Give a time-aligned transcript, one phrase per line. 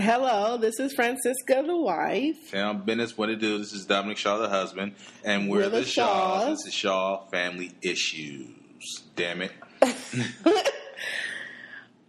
[0.00, 2.54] Hello, this is Francisca, the wife.
[2.54, 3.58] And I'm Business What It Do.
[3.58, 4.94] This is Dominic Shaw, the husband.
[5.24, 6.42] And we're, We're the the Shaws.
[6.44, 6.48] Shaws.
[6.58, 9.02] This is Shaw Family Issues.
[9.16, 9.52] Damn it.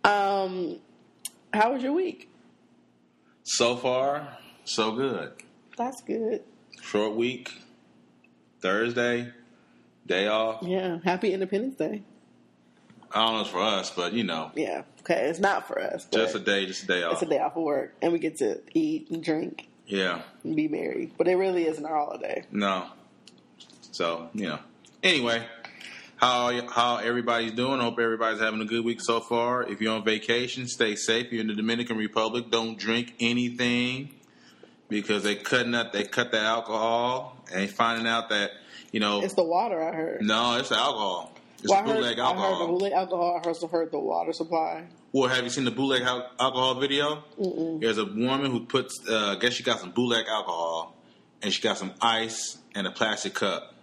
[0.02, 0.80] Um,
[1.54, 2.30] how was your week?
[3.44, 5.34] So far, so good.
[5.78, 6.42] That's good.
[6.82, 7.52] Short week.
[8.62, 9.34] Thursday.
[10.08, 10.64] Day off.
[10.64, 12.02] Yeah, happy Independence Day.
[13.14, 15.80] I don't know if it's for us, but you know, Yeah, okay, it's not for
[15.82, 16.06] us.
[16.12, 17.14] just a day, just a day off.
[17.14, 20.22] It's a day off of work, and we get to eat and drink Yeah.
[20.44, 21.12] and be merry.
[21.18, 22.44] But it really isn't our holiday.
[22.52, 22.88] No.
[23.92, 24.60] So, you know.
[25.04, 25.44] Anyway,
[26.18, 27.80] how how everybody's doing.
[27.80, 29.64] Hope everybody's having a good week so far.
[29.64, 31.28] If you're on vacation, stay safe.
[31.28, 34.10] If you're in the Dominican Republic, don't drink anything
[34.90, 38.52] because they cutting up they cut the alcohol and finding out that,
[38.92, 40.22] you know, It's the water, I heard.
[40.22, 41.32] no, it's the alcohol.
[41.60, 42.68] It's Well, I heard, bootleg I heard the alcohol.
[42.68, 43.42] bootleg alcohol.
[43.44, 44.84] I also heard the water supply.
[45.12, 47.24] Well, have you seen the bootleg al- alcohol video?
[47.40, 47.82] Mm-mm.
[47.82, 50.96] There's a woman who puts, uh, I guess she got some bootleg alcohol,
[51.42, 53.74] and she got some ice and a plastic cup,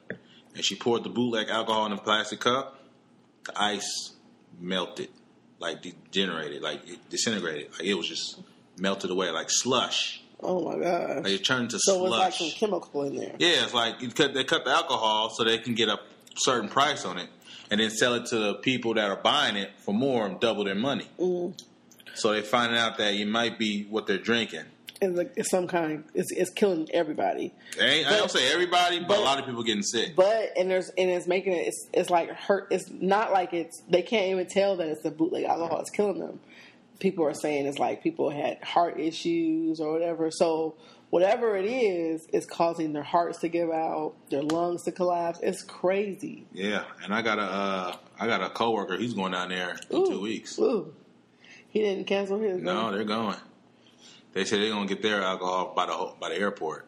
[0.54, 2.78] and she poured the bootleg alcohol in the plastic cup.
[3.44, 4.12] The ice
[4.60, 5.08] melted,
[5.58, 8.40] like degenerated, like it disintegrated, like it was just
[8.78, 10.22] melted away, like slush.
[10.40, 11.24] Oh my god!
[11.24, 12.50] Like it turned to so it was like slush.
[12.52, 13.34] some chemical in there.
[13.38, 15.98] Yeah, it's like you cut, they cut the alcohol so they can get a
[16.36, 17.28] certain price on it,
[17.70, 20.64] and then sell it to the people that are buying it for more and double
[20.64, 21.08] their money.
[21.18, 21.58] Mm.
[22.14, 24.64] So they finding out that it might be what they're drinking.
[25.02, 26.04] And like, it's some kind.
[26.14, 27.52] It's, it's killing everybody.
[27.78, 30.16] Ain't, I don't say everybody, but, but- a lot of people getting sick.
[30.16, 31.66] But and there's and it's making it.
[31.68, 32.68] It's, it's like hurt.
[32.70, 33.82] It's not like it's.
[33.90, 35.80] They can't even tell that it's the bootleg alcohol.
[35.80, 36.40] It's killing them.
[36.98, 40.30] People are saying it's like people had heart issues or whatever.
[40.30, 40.76] So
[41.16, 45.40] whatever it is, is causing their hearts to give out, their lungs to collapse.
[45.42, 46.46] It's crazy.
[46.52, 48.98] yeah, and I got a uh, I got a coworker.
[48.98, 50.06] He's going down there in Ooh.
[50.06, 50.58] two weeks.
[50.58, 50.92] Ooh,
[51.68, 52.60] he didn't cancel his.
[52.60, 53.38] No, they're going.
[54.34, 56.86] They say they're gonna get their alcohol by the by the airport.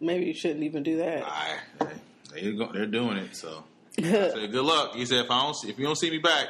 [0.00, 1.24] maybe you shouldn't even do that.
[1.26, 1.58] I,
[2.32, 3.34] they, they're doing it.
[3.34, 3.64] So
[3.98, 4.94] I said, good luck.
[4.94, 6.46] He said, if I don't see, if you don't see me back,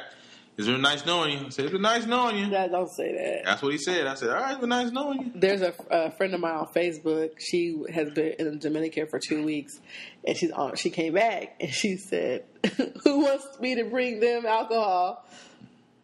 [0.57, 1.45] is it nice knowing you?
[1.47, 2.49] I said, it's been nice knowing you.
[2.49, 3.45] Don't say that.
[3.45, 4.05] That's what he said.
[4.05, 5.31] I said, all right, it's been nice knowing you.
[5.33, 7.31] There's a, a friend of mine on Facebook.
[7.39, 9.79] She has been in Dominican for two weeks,
[10.27, 10.75] and she's on.
[10.75, 12.43] She came back and she said,
[13.03, 15.25] "Who wants me to bring them alcohol?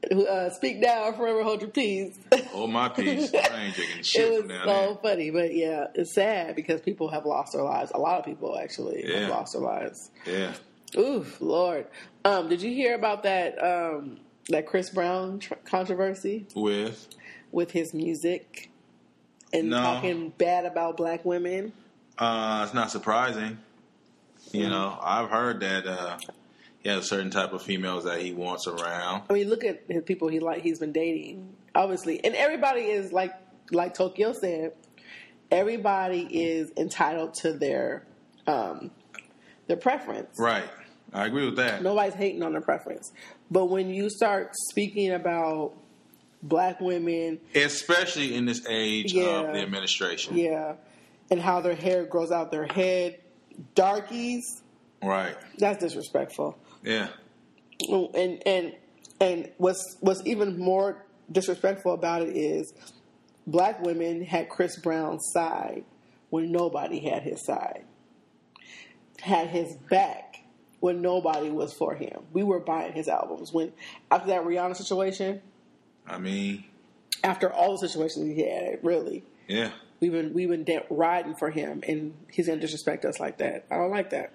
[0.09, 2.17] Uh, speak now, or forever hold your peace."
[2.51, 3.31] Hold my peace.
[3.33, 7.51] I ain't shit it was so funny, but yeah, it's sad because people have lost
[7.53, 7.91] their lives.
[7.93, 9.19] A lot of people actually Yeah.
[9.21, 10.09] have lost their lives.
[10.25, 10.53] Yeah.
[10.97, 11.85] Oof, Lord.
[12.25, 14.17] Um, did you hear about that um,
[14.49, 17.07] that Chris Brown tr- controversy With
[17.51, 18.69] with his music
[19.53, 19.77] and No.
[19.77, 21.73] talking bad about black women?
[22.17, 23.57] Uh, it's not surprising.
[24.51, 26.17] You know, I've heard that uh,
[26.79, 29.23] he has a certain type of females that he wants around.
[29.29, 30.61] I mean, look at the people he like.
[30.61, 33.33] He's been dating, obviously, and everybody is like
[33.71, 34.73] like Tokyo said.
[35.51, 38.03] Everybody is entitled to their
[38.47, 38.91] um,
[39.67, 40.37] their preference.
[40.37, 40.63] Right.
[41.13, 41.81] I agree with that.
[41.81, 43.11] Nobody's hating on their preference,
[43.49, 45.73] but when you start speaking about
[46.43, 49.23] black women, Especially in this age Yeah.
[49.41, 50.37] of the administration.
[50.37, 50.75] yeah,
[51.31, 53.19] and how their hair grows out their head,
[53.75, 54.61] darkies,
[55.03, 55.35] Right.
[55.57, 56.57] that's disrespectful.
[56.83, 57.09] Yeah.
[58.13, 58.75] and and
[59.21, 62.73] and what's what's even more disrespectful about it is
[63.47, 65.83] black women had Chris Brown's side
[66.29, 67.83] when nobody had his side,
[69.21, 70.28] had his back
[70.79, 72.21] when nobody was for him.
[72.33, 73.73] We were buying his albums when
[74.11, 75.41] after that Rihanna situation,
[76.07, 76.63] I mean,
[77.23, 79.23] after all the situations he had, really.
[79.47, 79.71] yeah.
[80.01, 83.65] We've been we've been de- riding for him, and he's gonna disrespect us like that.
[83.69, 84.31] I don't like that.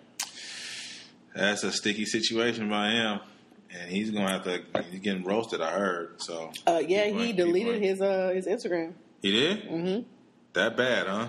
[1.34, 3.20] That's a sticky situation by him.
[3.76, 6.22] And he's to have to, he's getting roasted, I heard.
[6.22, 8.92] So, Uh, yeah, he deleted his uh, his Instagram.
[9.22, 9.64] he did?
[9.64, 10.00] hmm
[10.52, 11.28] That bad, huh?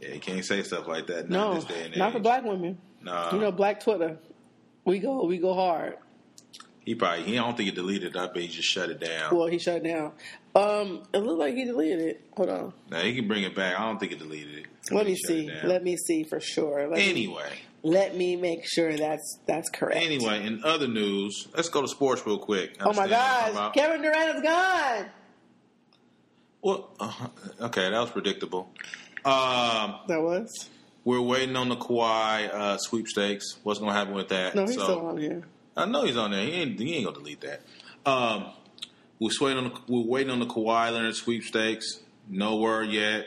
[0.00, 1.98] Yeah, you can't say stuff like that now in No, this day and age.
[1.98, 2.78] not for black women.
[3.02, 3.32] Nah.
[3.32, 4.18] You know, Black Twitter.
[4.84, 5.96] We go, we go hard.
[6.84, 8.18] He probably, he I don't think he deleted it.
[8.18, 9.36] I bet he just shut it down.
[9.36, 10.12] Well, he shut down.
[10.54, 12.22] Um, it looked like he deleted it.
[12.36, 12.72] Hold on.
[12.90, 13.78] now, he can bring it back.
[13.78, 14.66] I don't think he deleted it.
[14.90, 15.50] Let me see.
[15.64, 16.88] Let me see for sure.
[16.88, 17.50] Let me, Anyway,
[17.82, 20.02] let me make sure that's that's correct.
[20.02, 22.76] anyway, in other news, let's go to sports real quick.
[22.80, 23.74] Oh my Understand what I'm talking gosh.
[23.74, 25.06] Kevin Durant is gone.
[26.62, 28.70] Well, uh, okay, that was predictable.
[29.24, 30.68] Um, That was
[31.04, 33.56] we're waiting on the Kawhi uh, sweepstakes.
[33.62, 34.54] What's going to happen with that?
[34.54, 34.66] no.
[34.66, 35.42] He's So- still on here.
[35.76, 36.44] I know he's on there.
[36.44, 37.60] He ain't, he ain't gonna delete that.
[38.04, 38.46] Um,
[39.20, 42.00] we're waiting on the, we're waiting on the Kawhi Leonard sweepstakes.
[42.28, 43.26] No word yet.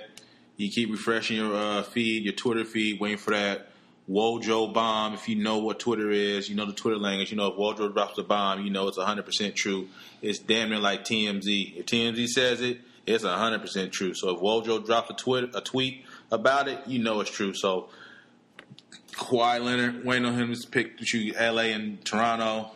[0.57, 3.69] You keep refreshing your uh, feed, your Twitter feed, waiting for that
[4.09, 5.13] Wojo bomb.
[5.13, 7.31] If you know what Twitter is, you know the Twitter language.
[7.31, 9.88] You know if Wojo drops a bomb, you know it's 100 percent true.
[10.21, 11.77] It's damn near like TMZ.
[11.77, 14.13] If TMZ says it, It's hundred percent true.
[14.13, 17.54] So if Wojo drops a a tweet about it, you know it's true.
[17.54, 17.89] So
[19.13, 21.74] Kawhi Leonard waiting on him is picked to L.A.
[21.74, 22.72] and Toronto.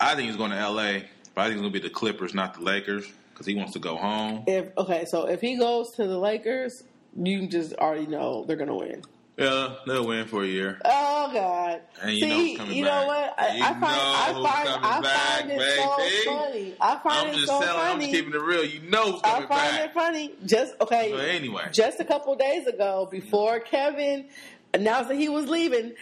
[0.00, 1.04] I think he's going to L.A.
[1.34, 3.72] But I think it's going to be the Clippers, not the Lakers, because he wants
[3.74, 4.44] to go home.
[4.46, 6.82] If okay, so if he goes to the Lakers,
[7.16, 9.02] you just already know they're gonna win.
[9.38, 10.80] Yeah, they'll win for a year.
[10.84, 11.80] Oh God!
[12.02, 13.02] And you know See, coming you back.
[13.02, 13.34] know what?
[13.38, 16.24] I, You I find know I find I find it so baby.
[16.26, 16.74] funny.
[16.80, 17.80] I find I'm it just so telling.
[17.86, 18.64] I'm just keeping it real.
[18.64, 19.80] You know I find back.
[19.80, 20.32] it funny.
[20.44, 21.12] Just okay.
[21.12, 24.26] But anyway, Just a couple days ago, before Kevin
[24.74, 25.92] announced that he was leaving,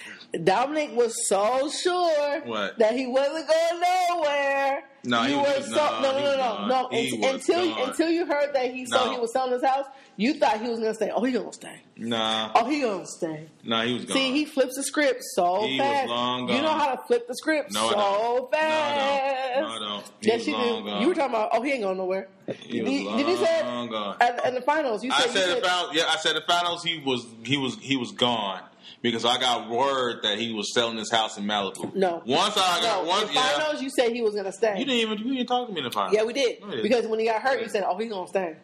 [0.43, 2.79] Dominic was so sure What?
[2.79, 3.81] that he wasn't going
[4.11, 4.83] nowhere.
[5.07, 6.89] No, he you was- were so no, no no no no.
[6.91, 7.89] He Unt- was until gone.
[7.91, 9.13] until you heard that he so No.
[9.13, 9.87] he was selling his house,
[10.17, 11.11] you thought he was going to stay.
[11.15, 11.81] Oh, he gonna stay.
[11.97, 13.49] nah, Oh, he gonna stay.
[13.65, 14.17] nah, he was gone.
[14.17, 16.09] See, he flips the script so He was fast.
[16.09, 19.61] long You know how to flip the script No, so fast.
[19.61, 19.69] No, I don't.
[19.69, 20.05] No, I don't.
[20.21, 20.91] He yes, you long do.
[20.91, 21.03] gone.
[21.03, 21.51] You were talking about.
[21.53, 22.29] Oh, he ain't going nowhere.
[22.47, 24.17] He did, was you- did you say long gone.
[24.21, 25.03] at, at the finals?
[25.05, 25.91] You I said, you said said finals.
[25.95, 26.83] Yeah, I said the finals.
[26.83, 28.61] He was he was he was gone
[29.03, 31.95] because I got word that he was selling his house in Malibu.
[31.95, 32.23] No.
[32.27, 33.09] Once I got no.
[33.09, 33.49] once, in yeah.
[33.49, 34.79] finals, you said he was going to stay.
[34.79, 36.15] You didn't even you didn't talk to me in the finals.
[36.15, 38.31] yeah, we did No, because when he got hurt, you said, "Oh, he's going to
[38.31, 38.57] stay."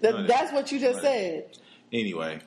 [0.00, 1.46] That, No, that's what you just said.
[1.92, 2.40] Anyway,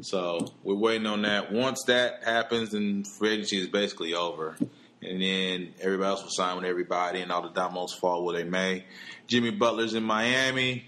[0.00, 1.52] so we're waiting on that.
[1.52, 4.56] Once that happens, then free agency is basically over.
[5.04, 8.48] And then everybody else will sign with everybody, and all the dominoes fall where they
[8.48, 8.84] may.
[9.26, 10.84] Jimmy Butler's in Miami.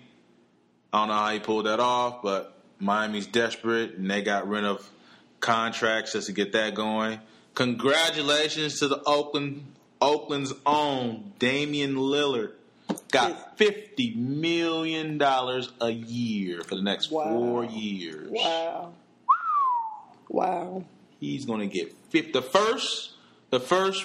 [0.92, 4.64] I don't know how he pulled that off, but Miami's desperate, and they got rid
[4.64, 4.88] of
[5.40, 7.20] contracts just to get that going.
[7.54, 9.64] Congratulations to the Oakland
[10.00, 12.52] Oakland's own Damian Lillard.
[13.10, 17.24] Got fifty million dollars a year for the next Wow.
[17.30, 18.28] four years.
[18.30, 18.92] Wow.
[20.28, 20.84] Wow.
[21.20, 23.12] He's going to get 50, the first
[23.50, 24.04] the first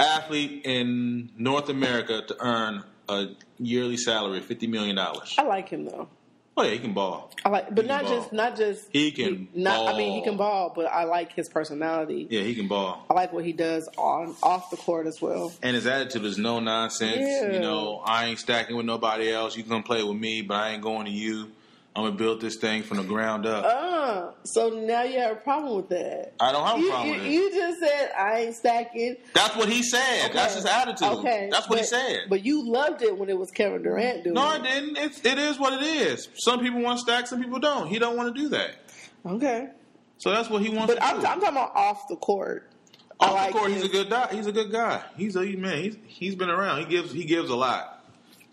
[0.00, 3.28] athlete in North America to earn a
[3.58, 5.34] yearly salary of fifty million dollars.
[5.38, 6.08] I like him though.
[6.54, 7.30] Oh yeah, he can ball.
[7.44, 9.94] I like, but not can just not just He can not.
[9.94, 12.26] I mean, he can ball, but I like his personality.
[12.28, 13.06] Yeah, he can ball.
[13.08, 15.52] I like what he does on off the court as well.
[15.62, 17.16] And his attitude is no nonsense.
[17.20, 17.52] Yeah.
[17.52, 19.56] You know, I ain't stacking with nobody else.
[19.56, 21.48] You can play with me, but I ain't going to you.
[21.94, 23.64] I'm gonna build this thing from the ground up.
[23.66, 26.32] Uh, so now you have a problem with that.
[26.40, 27.30] I don't have a You, problem you, with it.
[27.32, 29.16] you just said I ain't stacking.
[29.34, 30.30] That's what he said.
[30.32, 31.08] That's his attitude.
[31.08, 32.18] Okay, That's what he but- said.
[32.30, 34.96] But you loved it when it was Kevin Durant doing no, I didn't.
[34.96, 36.28] It's, it is what it is.
[36.36, 37.88] Some people want to stack, some people don't.
[37.88, 38.70] He don't want to do that.
[39.26, 39.68] Okay,
[40.16, 41.16] So that's what he wants but to I'm.
[41.18, 42.70] I'm talking about off the court.
[43.20, 44.28] I Off like the court, he's a good guy.
[44.32, 45.02] He's a good guy.
[45.16, 45.82] He's a man.
[45.82, 46.80] He's he's been around.
[46.80, 48.02] He gives he gives a lot.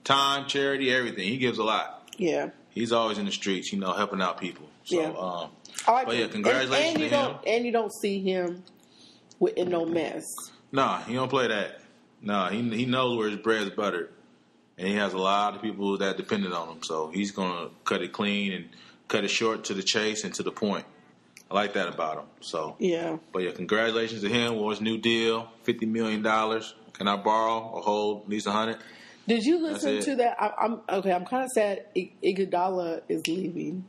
[0.04, 1.28] Time, charity, everything.
[1.28, 2.08] He gives a lot.
[2.18, 4.68] Yeah, He's always in the streets, you know, helping out people.
[4.86, 5.08] So, Yeah.
[5.10, 5.50] um,
[5.88, 8.64] I like But yeah, congratulations and, and you to don't and you don't see him
[9.40, 10.26] with in no mess.
[10.72, 11.82] nah, he don't play that.
[12.22, 14.10] Nah, he he knows where his bread's buttered,
[14.78, 16.84] and he has a lot of people that depended on him.
[16.84, 18.70] So he's gonna cut it clean and
[19.08, 20.86] cut it short to the chase and to the point.
[21.50, 22.26] I like that about him.
[22.42, 26.76] So, Yeah, but yeah, congratulations to him his new deal, fifty million dollars.
[26.94, 28.78] Can I borrow or hold at least a hundred?
[29.30, 30.36] Did you listen to that?
[30.42, 31.14] I, I'm okay.
[31.14, 31.86] I'm kind of sad.
[31.96, 33.88] I- Iguodala is leaving,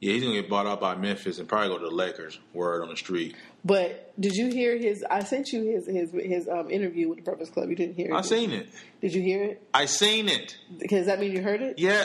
[0.00, 2.38] Yeah, he's gonna get bought out by Memphis and probably go to the Lakers.
[2.52, 3.34] Word on the street.
[3.64, 5.04] but did you hear his?
[5.10, 7.68] I sent you his his his um, interview with the Breakfast Club.
[7.70, 8.14] You didn't hear it.
[8.14, 8.68] I seen it.
[9.00, 9.62] Did you hear it?
[9.74, 10.56] I seen it.
[10.88, 11.78] Does that mean you heard it?
[11.78, 12.04] Yeah.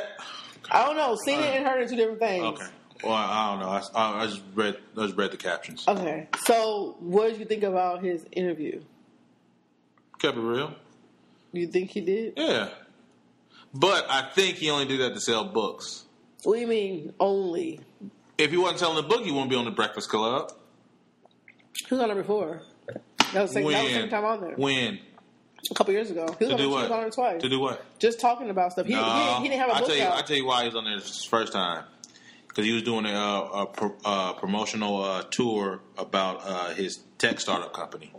[0.72, 1.16] I don't know.
[1.26, 2.46] Seen it and heard it two different things.
[2.46, 2.66] Okay.
[3.04, 3.70] Well, I don't know.
[3.70, 4.78] I, I, I just read.
[4.98, 5.86] I just read the captions.
[5.88, 6.28] Okay.
[6.46, 8.82] So, what did you think about his interview?
[10.20, 10.76] Kept it real.
[11.52, 12.34] You think he did?
[12.38, 12.70] Yeah.
[13.74, 16.06] But I think he only did that to sell books.
[16.44, 17.80] What do you mean only?
[18.38, 20.52] If he wasn't selling the book, he wouldn't be on the Breakfast Club.
[21.74, 22.62] He was on there before.
[23.34, 24.56] That was, the second, that was the second time on there.
[24.56, 25.00] When?
[25.70, 26.26] A couple years ago.
[26.40, 26.92] He was, To on, do he was what?
[26.92, 27.42] on there twice.
[27.42, 28.00] To do what?
[28.00, 28.88] Just talking about stuff.
[28.88, 30.18] He, he, didn't, he didn't have a I book tell you, out.
[30.18, 31.86] I tell you why he was on there first time.
[32.48, 37.40] Because he was doing a, a, pro, uh promotional uh, tour about uh, his tech
[37.40, 38.12] startup company.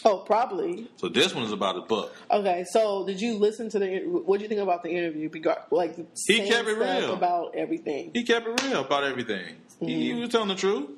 [0.04, 0.88] oh, probably.
[0.96, 2.14] So this one is about a book.
[2.30, 4.00] Okay, so did you listen to the?
[4.06, 5.30] What did you think about the interview?
[5.70, 7.12] Like, He kept it real.
[7.12, 8.10] about everything.
[8.14, 9.56] He kept it real about everything.
[9.80, 10.20] He, he mm-hmm.
[10.20, 10.90] was telling the truth.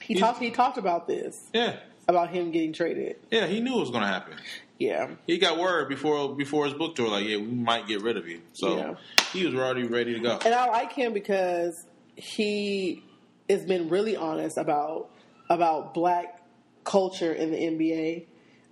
[0.00, 0.40] He talked.
[0.40, 1.76] He talked about this Yeah,
[2.08, 3.16] about him getting traded.
[3.30, 3.46] yeah.
[3.46, 4.34] He knew it was going to happen.
[4.78, 8.18] Yeah, He got word before before his book tour, like, yeah, we might get rid
[8.18, 8.42] of you.
[8.52, 8.94] So Yeah.
[9.32, 10.38] he was already ready to go.
[10.44, 13.02] and I like him because he
[13.48, 15.08] has been really honest about
[15.48, 16.42] about black
[16.84, 18.26] culture in the NBA.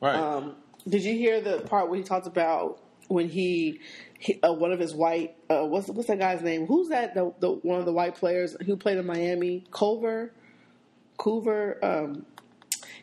[0.05, 0.17] Right.
[0.17, 0.57] Um,
[0.87, 3.81] did you hear the part where he talked about when he,
[4.19, 6.67] he uh, one of his white uh, what's what's that guy's name?
[6.67, 7.15] Who's that?
[7.15, 10.31] The, the one of the white players who played in Miami, Culver,
[11.19, 11.83] Coover.
[11.83, 12.27] Um,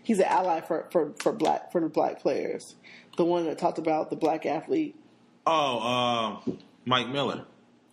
[0.04, 2.76] he's an ally for, for, for black for the black players.
[3.18, 4.96] The one that talked about the black athlete.
[5.48, 5.80] oh,
[6.46, 7.46] um, Mike Miller.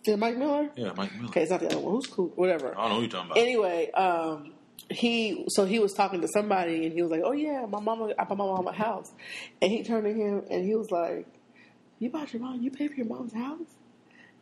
[0.03, 0.69] Yeah, Mike Miller.
[0.75, 1.29] Yeah, Mike Miller.
[1.29, 1.95] Okay, it's not the other one.
[1.95, 2.31] Who's cool?
[2.35, 2.77] Whatever.
[2.77, 3.41] I don't know who you're talking about.
[3.41, 4.53] Anyway, um,
[4.89, 8.13] he so he was talking to somebody and he was like, "Oh yeah, my mama,
[8.17, 9.11] I bought my mom a house,"
[9.61, 11.27] and he turned to him and he was like,
[11.99, 12.61] "You bought your mom?
[12.61, 13.75] You paid for your mom's house?"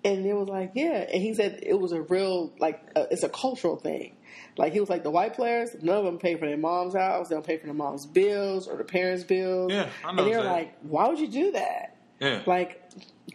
[0.05, 3.23] And it was like, "Yeah," and he said it was a real like uh, it's
[3.23, 4.15] a cultural thing.
[4.57, 7.29] Like he was like the white players, none of them pay for their mom's house.
[7.29, 9.71] They don't pay for their mom's bills or their parents' bills.
[9.71, 12.41] Yeah, I know And they're like, "Why would you do that?" Yeah.
[12.45, 12.81] Like,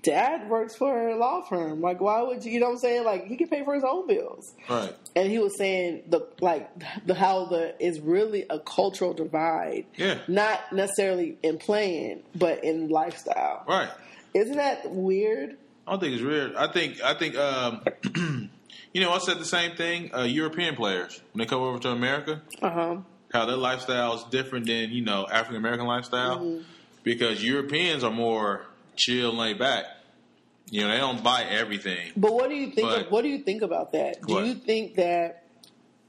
[0.03, 1.81] dad works for a law firm.
[1.81, 2.53] Like, why would you?
[2.53, 3.05] You know what I'm saying?
[3.05, 4.95] Like, he can pay for his own bills right.
[5.15, 6.69] and he was saying the like
[7.07, 10.19] the how the is really a cultural divide, Yeah.
[10.29, 13.65] not necessarily in playing, but in lifestyle.
[13.69, 13.91] Right.
[14.35, 15.57] Isn't that weird?
[15.87, 16.55] I don't think it's weird.
[16.57, 17.83] I think I think um,
[18.93, 20.15] you know I said the same thing.
[20.15, 22.97] Uh, European players when they come over to America, Uh huh.
[23.33, 26.62] how their lifestyle is different than you know African American lifestyle Mm-hmm.
[27.03, 28.65] because Europeans are more
[28.96, 29.84] chill and laid back.
[30.70, 32.12] You know they don't buy everything.
[32.16, 32.88] But what do you think?
[32.88, 34.22] But- what do you think about that?
[34.26, 34.46] Do What?
[34.46, 35.44] you think that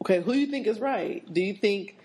[0.02, 0.22] okay?
[0.22, 1.22] Who do you think is right?
[1.32, 1.98] Do you think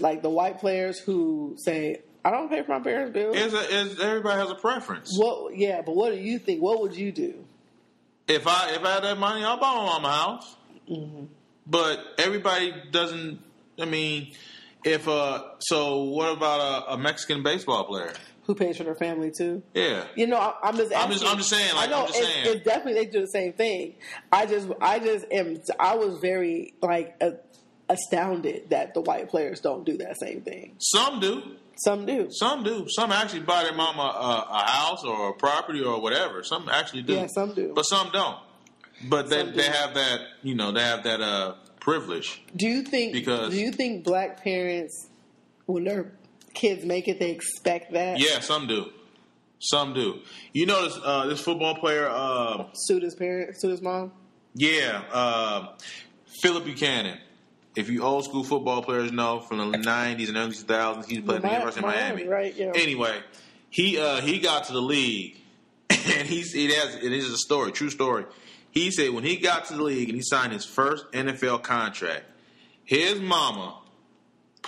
[0.00, 3.36] like the white players who say I don't pay for my parents' bills?
[3.36, 5.16] Is, a, it's, everybody has a preference.
[5.16, 5.56] what?
[5.56, 6.62] Yeah, but what do you think?
[6.62, 7.44] What would you do?
[8.26, 10.56] If I if I had that money, I'll buy my mama a house.
[10.90, 11.24] Mm-hmm.
[11.66, 13.40] But everybody doesn't.
[13.78, 14.32] I mean,
[14.84, 18.12] if uh, so what about a, a Mexican baseball player?
[18.48, 19.62] Who pays for their family too?
[19.74, 20.90] Yeah, You know, I, I'm just.
[20.96, 23.26] I'm just- I'm just saying, like, I know I'm just it's, definitely they do the
[23.28, 23.94] same thing.
[24.32, 25.58] I just, I just am.
[25.78, 27.34] I was very like a,
[27.90, 30.74] astounded that the white players don't do that same thing.
[30.78, 31.42] some do.
[31.84, 32.28] Some do.
[32.30, 32.86] Some do.
[32.88, 36.42] Some actually buy their mama a, a house or a property or whatever.
[36.42, 37.12] Some actually do.
[37.14, 37.72] Yeah, some do.
[37.74, 38.38] But some don't.
[39.08, 39.52] But they, do.
[39.52, 42.42] they have that, you know, they have that uh, privilege.
[42.56, 43.12] Do you think?
[43.12, 45.08] Because- do you think black parents,
[45.66, 46.17] when their
[46.54, 48.18] kids make it, they expect that?
[48.18, 48.90] Yeah, some do.
[49.60, 50.20] Some do.
[50.52, 54.12] You know this uh, this football player, uh, Suit his parents, suit his mom.
[54.54, 55.68] yeah, uh,
[56.42, 57.18] Phillip Buchanon.
[57.76, 61.20] If you old school football players know from the nineties and early two thousands, he
[61.20, 62.28] played at the University of Miami, Miami.
[62.28, 62.72] right, yeah.
[62.74, 63.18] Anyway,
[63.70, 65.36] he uh, he got to the league,
[65.90, 68.24] and he's it has it is a story, true story.
[68.70, 72.24] He said when he got to the league and he signed his first NFL contract,
[72.84, 73.78] his mama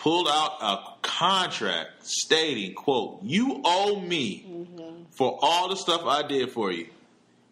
[0.00, 5.02] pulled out a contract stating, "quote You owe me mm-hmm.
[5.10, 6.86] for all the stuff I did for you."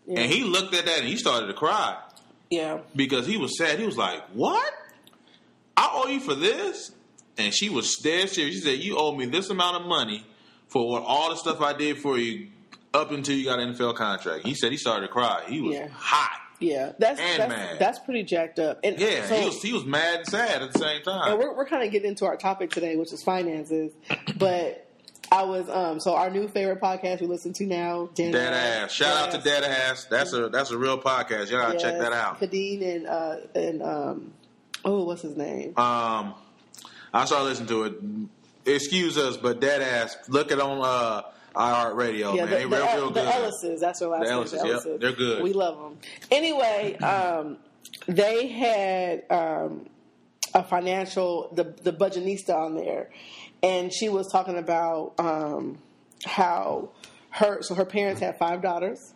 [0.06, 0.20] Yeah.
[0.20, 1.98] And he looked at that and he started to cry
[2.50, 2.78] yeah.
[2.96, 3.78] because he was sad.
[3.78, 4.72] He was like, "What?
[5.76, 6.92] I owe you for this?"
[7.36, 8.56] And she was dead serious.
[8.56, 10.24] She said, "You owe me this amount of money
[10.68, 12.48] for what all the stuff I did for you
[12.94, 15.44] up until you got an NFL contract." He said he started to cry.
[15.46, 15.88] He was Yeah.
[15.88, 16.40] hot.
[16.60, 17.78] Yeah, that's And that's, mad.
[17.78, 18.80] that's pretty jacked up.
[18.82, 21.30] And Yeah, so- he was he was mad and sad at the same time.
[21.30, 23.92] and we're, we're kind of getting into our topic today, which is finances.
[24.36, 24.84] But
[25.30, 28.92] I was um so our new favorite podcast we listen to now, Dan Dead ass.
[28.92, 30.06] Shout out to Dead Ass.
[30.06, 31.50] That's a that's a real podcast.
[31.50, 32.40] Y'all gotta check that out.
[32.40, 34.32] Khadeen and uh and um
[34.84, 35.76] oh what's his name?
[35.78, 36.34] Um,
[37.12, 37.94] I started listening to it.
[38.74, 40.16] Excuse us, but Dead Ass.
[40.28, 41.22] Look it on uh,
[41.58, 42.50] iHeartRadio, yeah, man.
[42.50, 43.34] the, they the, real, real the good.
[43.34, 43.80] Ellises.
[43.80, 44.38] That's their last The name.
[44.38, 45.00] Ellises, yep.
[45.00, 45.42] They're good.
[45.42, 45.98] We love them.
[46.30, 47.58] Anyway, um,
[48.06, 49.88] they had um,
[50.54, 53.10] a financial the the Budgetnista on there,
[53.62, 55.78] and she was talking about um,
[56.24, 56.90] how
[57.30, 59.14] her so her parents had five daughters.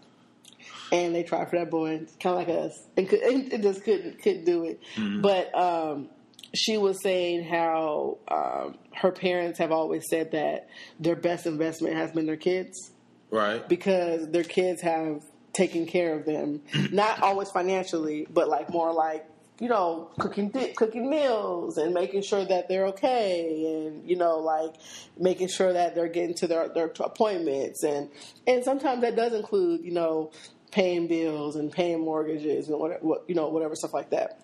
[0.93, 4.23] And they tried for that boy, kind of like us, and, could, and just couldn't
[4.23, 4.79] couldn't do it.
[4.97, 5.23] Mm-hmm.
[5.23, 6.11] But um,
[6.55, 10.69] she was saying how um, her parents have always said that
[11.01, 12.91] their best investment has been their kids
[13.31, 13.67] Right.
[13.69, 15.23] because their kids have
[15.55, 16.61] taken care of them,
[16.93, 19.27] not always financially, but like more like
[19.61, 24.39] you know cooking di- cooking meals and making sure that they're okay, and you know
[24.39, 24.75] like
[25.19, 28.11] making sure that they're getting to their their appointments, and
[28.47, 30.31] and sometimes that does include you know
[30.71, 34.41] paying bills and paying mortgages and whatever what, you know whatever stuff like that.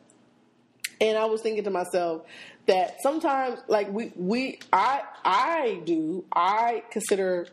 [1.00, 2.22] And I was thinking to myself
[2.66, 7.48] that sometimes, like we, we, I, I do, I consider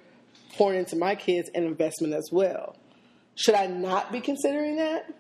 [0.58, 2.76] pouring into my kids an investment as well.
[3.36, 5.14] Should I not be considering that?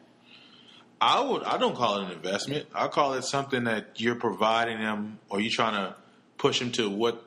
[1.01, 1.43] I would.
[1.43, 2.67] I don't call it an investment.
[2.73, 5.95] I call it something that you're providing them, or you're trying to
[6.37, 7.23] push them to what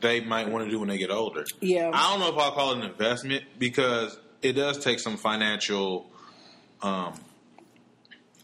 [0.00, 1.44] they might want to do when they get older.
[1.60, 1.90] Yeah.
[1.92, 6.10] I don't know if I'll call it an investment because it does take some financial,
[6.82, 7.14] um,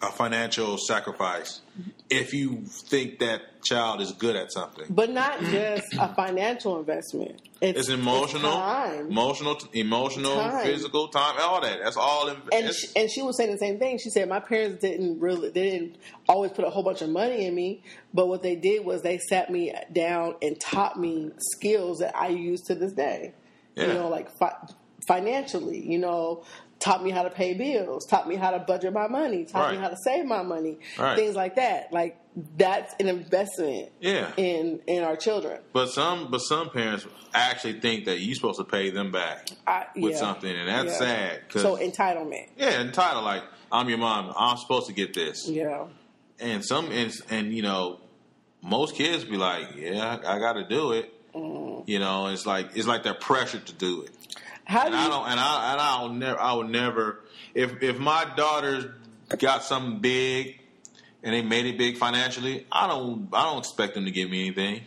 [0.03, 1.61] a financial sacrifice
[2.09, 4.87] if you think that child is good at something.
[4.89, 7.41] But not just a financial investment.
[7.61, 9.09] It's emotional, time.
[9.11, 10.65] emotional, emotional, Time.
[10.65, 11.81] physical time, all that.
[11.85, 12.29] That's all.
[12.29, 13.99] In, and she, and she was saying the same thing.
[13.99, 17.45] She said my parents didn't really they didn't always put a whole bunch of money
[17.45, 17.83] in me,
[18.15, 22.29] but what they did was they sat me down and taught me skills that I
[22.29, 23.35] use to this day.
[23.77, 24.69] You know, like fi-
[25.07, 26.45] financially, you know,
[26.81, 29.79] taught me how to pay bills, taught me how to budget my money, taught me
[29.79, 31.17] how to save my money, Right.
[31.17, 31.93] things like that.
[31.93, 32.19] Like
[32.57, 34.33] that's an investment Yeah.
[34.37, 35.61] in in our children.
[35.73, 39.87] But some, but some parents actually think that you're supposed to pay them back I,
[39.95, 40.19] with yeah.
[40.19, 41.07] something, and that's Yeah.
[41.07, 41.41] sad.
[41.53, 42.49] So entitlement.
[42.57, 45.85] yeah, entitled like I'm your mom, I'm supposed to get this, Yeah.
[46.41, 48.01] and some, and, and you know,
[48.63, 51.13] most kids be like, yeah, I, got to do it.
[51.35, 51.85] Mm.
[51.87, 54.11] You know, it's like it's like they're pressured to do it.
[54.71, 55.01] How do And you?
[55.01, 57.21] I don't, and I, and I'll never, I would never,
[57.55, 58.85] if if my daughters
[59.37, 60.61] got something big
[61.25, 64.47] and they made it big financially, I don't, I don't expect them to give me
[64.47, 64.83] anything.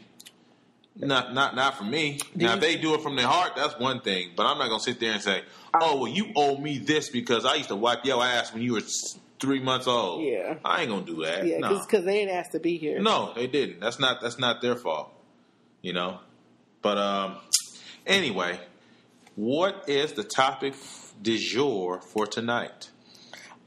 [0.96, 2.20] Not, not, not for me.
[2.38, 4.30] Do now, you- if they do it from their heart, that's one thing.
[4.38, 5.42] But I'm not gonna sit there and say,
[5.74, 8.74] "Oh, well, you owe me this because I used to wipe your ass when you
[8.74, 8.82] were
[9.40, 10.56] three months old." Yeah.
[10.64, 11.46] I ain't gonna do that.
[11.46, 11.78] yeah, no.
[11.80, 13.00] because they didn't ask to be here.
[13.02, 13.82] No, they didn't.
[13.82, 15.12] That's not that's not their fault.
[15.82, 16.20] You know.
[16.84, 17.36] But um
[18.06, 18.60] anyway,
[19.36, 20.74] what is the topic
[21.22, 22.90] du jour for tonight?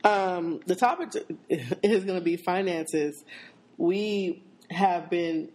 [0.04, 1.08] Um, the topic
[1.48, 3.24] is going to be finances.
[3.76, 5.50] We have been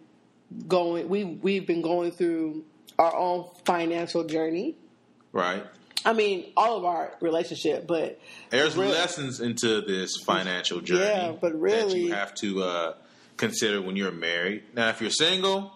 [0.68, 1.08] going.
[1.08, 2.64] We we've been going through
[2.98, 4.76] our own financial journey.
[5.32, 5.64] Right?
[6.04, 11.32] I mean, all of our relationship, but There's Really- lessons into this financial journey Yeah,
[11.40, 12.94] but that really- you have to uh,
[13.36, 14.64] consider when you're married.
[14.74, 15.72] Now, if you're single,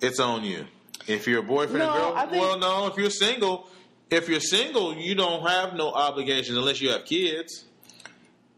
[0.00, 0.66] it's on you.
[1.06, 2.86] If you're a boyfriend No, and girl, think- well, no.
[2.88, 3.68] If you're single,
[4.10, 7.64] if you're single, you don't have no obligations unless you have kids.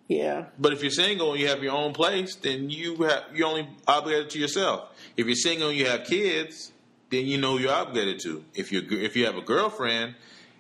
[0.09, 3.49] yeah, But if you're single and you have your own place, then you have you're
[3.49, 4.91] only obligated to yourself.
[5.17, 6.73] If you're single and you have kids,
[7.11, 8.45] then you know you're obligated to.
[8.55, 10.15] If you if you have a girlfriend,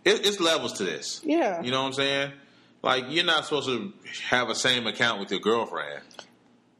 [0.05, 1.21] it, it's levels to this.
[1.25, 1.61] yeah.
[1.63, 2.33] You know what I'm saying?
[2.83, 3.93] Like you're not supposed to
[4.29, 6.03] have a same account with your girlfriend.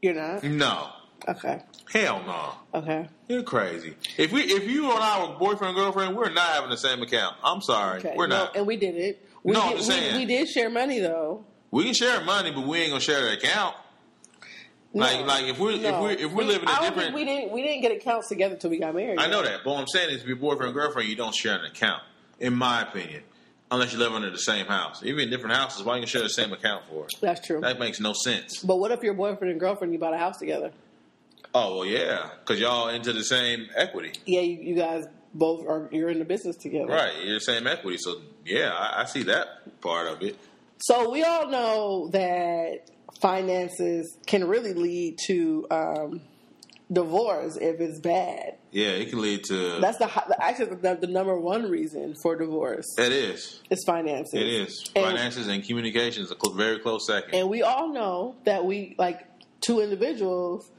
[0.01, 0.89] You're not No,
[1.27, 1.61] okay.
[1.91, 2.79] hell no.
[2.79, 3.07] Okay.
[3.27, 3.95] You're crazy.
[4.17, 7.01] If we if you and I were boyfriend and girlfriend, we're not having the same
[7.01, 7.35] account.
[7.43, 8.13] I'm sorry, Okay.
[8.15, 8.55] we're No, not.
[8.55, 9.27] and we did it.
[9.43, 10.15] We No, I'm did, just we- saying.
[10.17, 11.45] we did share money though.
[11.71, 13.75] we can share money, but we ain't gonna share the account.
[14.93, 15.25] Like No.
[15.25, 15.89] like if we're No.
[15.89, 17.13] if we're if we're We- living a different.
[17.13, 17.51] we didn't.
[17.51, 19.19] We didn't get accounts together until we got married.
[19.19, 21.35] I know that, but what I'm saying is, if you're boyfriend and girlfriend, you don't
[21.35, 22.01] share an account,
[22.39, 23.23] in my opinion,
[23.71, 25.01] unless you live under the same house.
[25.03, 27.07] Even in different houses, why you share the same account for?
[27.19, 27.59] That's true.
[27.59, 28.59] That makes no sense.
[28.59, 30.71] But what if your boyfriend and girlfriend you bought a house together?
[31.57, 35.87] Oh well, yeah, because y'all into the same equity, Yeah, you, you guys both are.
[35.89, 37.13] You're in the business together, right?
[37.23, 40.37] You're the same equity, so yeah, I, I see that part of it.
[40.79, 42.89] So we all know that
[43.21, 46.21] finances can really lead to um,
[46.91, 48.57] divorce if it's bad.
[48.71, 49.79] Yeah, it can lead to.
[49.79, 54.33] That's the actually the, the number one reason for divorce it It's is finances.
[54.33, 54.91] It is.
[54.93, 57.33] And- Finances and communication is a very close second.
[57.33, 59.25] And we all know that we like
[59.61, 60.69] two individuals.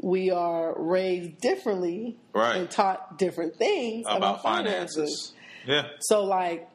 [0.00, 2.56] We are raised differently Right.
[2.56, 4.94] and taught different things about, about finances.
[4.94, 5.32] finances.
[5.66, 5.88] Yeah.
[6.00, 6.68] So like,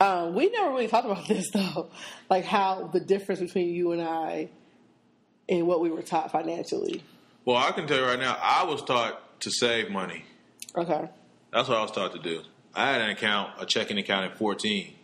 [0.00, 1.90] um, we never really talked about this though,
[2.30, 4.48] like how the difference between you and I
[5.48, 7.02] and what we were taught financially.
[7.44, 10.24] Well, I can tell you right now, I was taught to save money.
[10.76, 11.08] Okay.
[11.52, 12.40] That's what I was taught to do.
[12.74, 14.94] I had an account, a checking account at 14.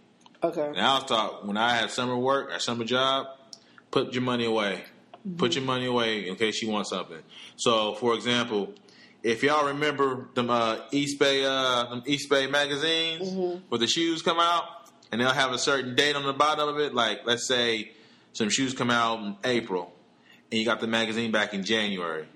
[0.43, 0.67] Okay.
[0.69, 3.27] And I was taught when I had summer work or summer job,
[3.91, 4.85] put your money away.
[5.37, 7.19] Put your money away in case you want something.
[7.57, 8.73] So, for example,
[9.23, 13.29] if y'all remember them uh, Eastbay, uh, them Eastbay magazines
[13.69, 14.65] where the shoes come out
[15.11, 17.93] and they'll have a certain date on the bottom of it, like let's say
[18.33, 19.93] some shoes come out in April
[20.51, 22.27] and you got the magazine back in January.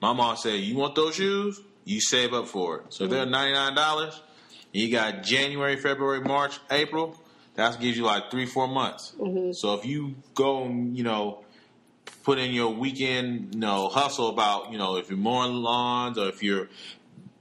[0.00, 1.60] My mom said, "You want those shoes?
[1.84, 4.20] You save up for it." So if they're ninety nine dollars,
[4.72, 7.16] you got January, February, March, April.
[7.54, 9.14] That gives you like three, four months.
[9.52, 11.44] So if you go, and, you know,
[12.22, 16.28] put in your weekend, you know, hustle about, you know, if you're mowing lawns or
[16.28, 16.68] if you're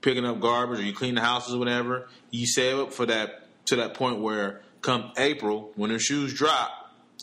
[0.01, 3.47] picking up garbage or you clean the houses or whatever, you save up for that
[3.67, 6.71] to that point where come April when the shoes drop,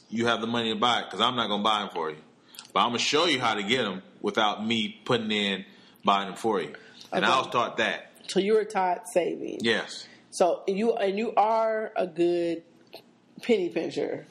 [0.09, 2.17] you have the money to buy it because I'm not gonna buy them for you,
[2.73, 5.65] but I'm gonna show you how to get them without me putting in
[6.05, 6.75] buying them for you.
[7.13, 7.39] And I Okay.
[7.39, 8.13] was taught that.
[8.29, 9.59] So you were taught saving.
[9.63, 10.07] Yes.
[10.31, 12.63] So you and you are a good
[13.43, 14.27] penny pincher.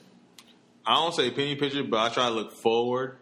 [0.88, 3.18] I don't say penny picture, but I try to look forward,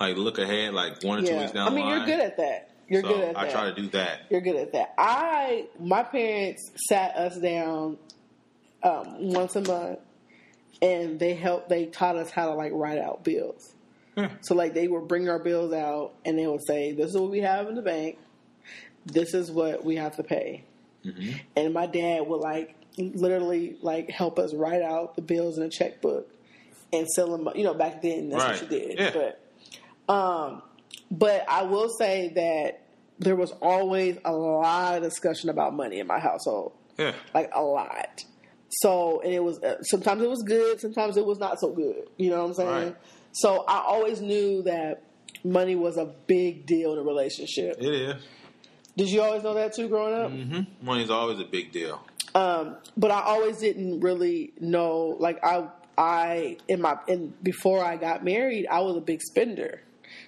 [0.00, 2.36] like look ahead, like one or two weeks down I mean, the you're good at
[2.38, 2.70] that.
[2.88, 3.48] You're so good at I that.
[3.48, 4.20] I try to do that.
[4.28, 4.94] You're good at that.
[4.98, 7.98] I my parents sat us down
[8.82, 10.00] um, once a month,
[10.82, 11.68] and they helped.
[11.68, 13.72] They taught us how to like write out bills.
[14.16, 14.30] Yeah.
[14.40, 17.30] So like they would bring our bills out, and they would say, "This is what
[17.30, 18.18] we have in the bank.
[19.04, 20.64] This is what we have to pay."
[21.04, 21.38] Mm-hmm.
[21.54, 25.68] And my dad would like literally like help us write out the bills in a
[25.68, 26.28] checkbook
[26.92, 27.48] and sell them.
[27.54, 28.62] You know, back then that's Right.
[28.62, 28.98] what you did.
[28.98, 29.10] Yeah.
[30.06, 30.62] But um,
[31.10, 32.82] but I will say that
[33.18, 37.12] there was always a lot of discussion about money in my household, Yeah.
[37.34, 38.24] like a lot.
[38.68, 42.08] So and it was uh, sometimes it was good, sometimes it was not so good.
[42.18, 42.68] You know what I'm saying?
[42.70, 42.96] Right.
[43.32, 45.02] So I always knew that
[45.44, 47.76] money was a big deal in a relationship.
[47.80, 48.22] It is.
[48.96, 50.30] Did you always know that too growing up?
[50.30, 52.02] hmm Money's always a big deal.
[52.34, 55.16] Um, but I always didn't really know.
[55.18, 55.68] Like I,
[55.98, 59.82] I in my in before I got married, I was a big spender.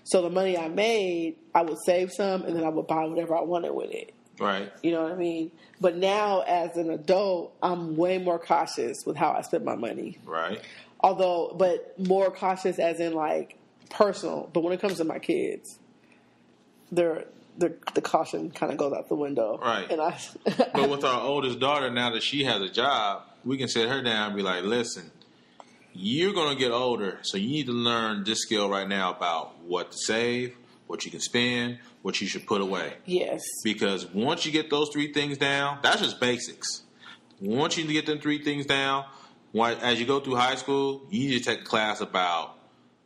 [0.05, 3.37] So the money I made, I would save some, and then I would buy whatever
[3.37, 4.15] I wanted with it.
[4.41, 4.73] Right.
[4.83, 5.51] You know what I mean?
[5.81, 10.19] But now, as an adult, I'm way more cautious with how I spend my money.
[10.25, 10.61] Right.
[11.01, 13.57] Although, but more cautious as in like
[13.91, 14.49] personal.
[14.53, 15.79] But when it comes to my kids,
[16.91, 17.25] they're,
[17.57, 19.59] they're the caution kind of goes out the window.
[19.59, 19.91] Right.
[19.91, 20.19] And I,
[20.73, 24.03] But with our oldest daughter, now that she has a job, we can sit her
[24.03, 25.11] down and be like, listen,
[25.99, 29.59] you're going to get older, so you need to learn this skill right now about
[29.63, 30.55] what to save,
[30.87, 32.95] what you can spend, what you should put away.
[33.05, 36.83] yes, Because once you get those three things down, that's just basics.
[37.41, 39.05] Once you get them three things down,
[39.53, 42.55] why- as you go through high school, you need to take a class about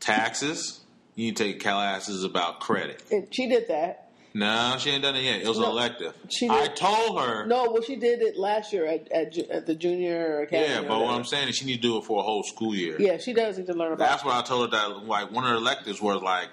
[0.00, 0.80] taxes.
[1.14, 3.02] You need to take classes about credit.
[3.10, 4.01] and she did that.
[4.34, 5.42] No, she ain't done it yet.
[5.42, 6.14] It was an No, elective.
[6.30, 7.44] she I told her.
[7.46, 10.72] No, well, she did it last year at at, at the junior academy.
[10.72, 11.14] Yeah, but what.
[11.14, 12.96] I'm saying is she need to do it for a whole school year.
[12.98, 14.08] yeah, she does need to learn about.
[14.08, 16.48] That's why I told her that like one of her electives was like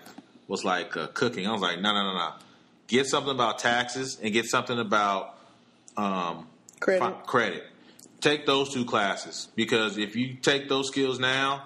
[0.47, 1.47] was like uh, cooking.
[1.47, 2.31] I was like, no, no, no, no.
[2.87, 5.37] Get something about taxes and get something about
[5.95, 6.47] um,
[6.79, 6.99] Credit.
[6.99, 7.63] fi- credit.
[8.19, 11.63] Take those two classes because if you take those skills now,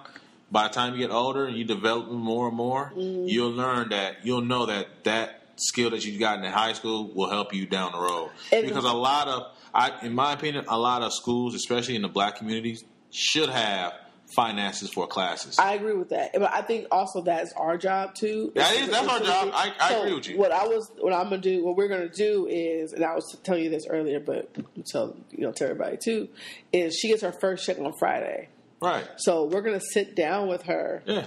[0.52, 3.26] by the time you get older and you develop them more and more, Mm-hmm.
[3.26, 7.30] you'll learn that you'll know that that skill that you've gotten in high school will
[7.30, 8.30] help you down the road.
[8.50, 9.42] Because a lot of,
[9.74, 13.92] I, in my opinion, a lot of schools, especially in the black communities, should have
[14.34, 15.58] finances for classes.
[15.58, 18.50] I agree with that, but I think also that's our job too.
[18.56, 19.50] That Is is- that's our job.
[19.52, 20.38] I- I so agree with you.
[20.38, 23.36] What I was, what I'm gonna do, what we're gonna do is, and I was
[23.44, 24.48] telling you this earlier, but
[24.90, 26.28] tell you know to everybody too,
[26.72, 28.48] is she gets her first check on Friday.
[28.80, 29.06] right.
[29.18, 31.26] So we're gonna sit down with her Yeah.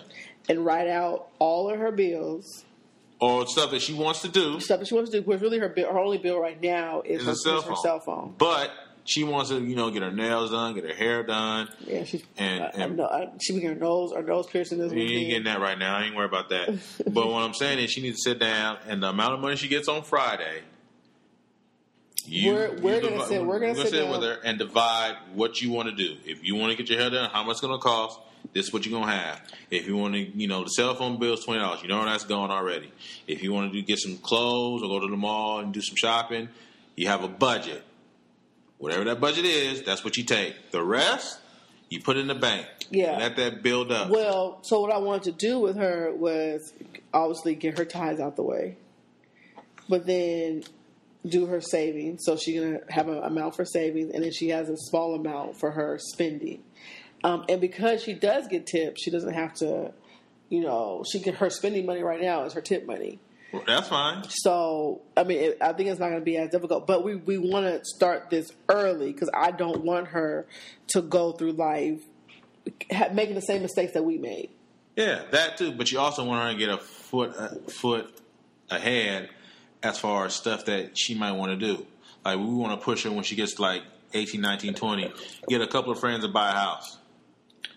[0.49, 2.65] and write out all of her bills,
[3.19, 5.23] Or stuff that she wants to do, stuff that she wants to do.
[5.25, 7.81] Because really, her bill, her only bill right now is her, cell is her phone.
[7.83, 8.35] cell phone.
[8.37, 8.69] but
[9.05, 11.67] she wants to, you know, get her nails done, get her hair done.
[11.87, 14.77] Yeah, she's And- I, and- know, I, she be getting her nose, her nose piercing
[14.79, 15.95] this You ain't getting that right now.
[15.97, 16.67] I ain't worried about that.
[17.07, 19.55] but what I'm saying is, she needs to sit down, and the amount of money
[19.55, 20.61] she gets on Friday,
[22.25, 24.21] you, We're- we're you gonna sit- we're gonna sit with down.
[24.21, 26.17] her and divide what you want to do.
[26.25, 28.19] If you want to get your hair done, how much it's going to cost?
[28.53, 29.41] This is what you're gonna have.
[29.69, 31.81] If you want to, you know, the cell phone bill is twenty dollars.
[31.81, 32.91] You know where that's going already.
[33.27, 35.81] If you want to do, get some clothes or go to the mall and do
[35.81, 36.49] some shopping,
[36.95, 37.83] you have a budget.
[38.77, 40.71] Whatever that budget is, that's what you take.
[40.71, 41.39] The rest,
[41.89, 42.67] you put in the bank.
[42.89, 43.17] Yeah.
[43.17, 44.09] let that build up.
[44.09, 46.73] Well, so what I wanted to do with her was
[47.13, 48.77] obviously get her ties out the way,
[49.89, 50.63] but then
[51.25, 52.23] do her savings.
[52.23, 55.59] So she's gonna have an amount for savings, and then she has a small amount
[55.59, 56.63] for her spending.
[57.27, 59.91] Um, and because she does get tips, she doesn't have to,
[60.47, 63.19] you know, she get her spending money right now is her tip money.
[63.65, 64.23] That's fine.
[64.29, 66.87] So I mean, it, I think it's not going to be as difficult.
[66.87, 70.45] But we we want to start this early because I don't want her
[70.89, 72.01] to go through life
[72.91, 74.49] ha- making the same mistakes that we made.
[74.95, 75.73] Yeah, that too.
[75.73, 78.21] But you also want her to get a foot a foot
[78.69, 79.29] ahead
[79.83, 81.85] as far as stuff that she might want to do.
[82.23, 85.13] Like we want to push her when she gets like 18, 19, 20,
[85.49, 86.96] get a couple of friends to buy a house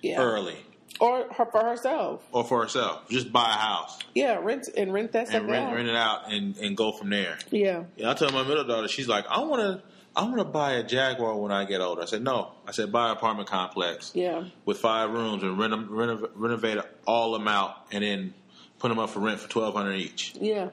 [0.02, 0.20] Yeah.
[0.20, 0.56] early
[0.98, 2.22] or her for herself.
[2.32, 3.08] or for herself.
[3.08, 5.74] Just buy a house Yeah, rent and rent that stuff and rent, out.
[5.74, 7.38] rent it out and, and go from there.
[7.50, 9.82] Yeah, Yeah, I tell my middle daughter, she's like, I want to.
[10.16, 12.02] I want to buy a Jaguar when I get older.
[12.02, 12.50] I said, no.
[12.66, 17.30] I said, buy an apartment complex yeah, with five rooms and reno- renov- renovate all
[17.32, 18.34] them out and then
[18.80, 20.34] put them up for rent for twelve hundred each.
[20.40, 20.70] yeah,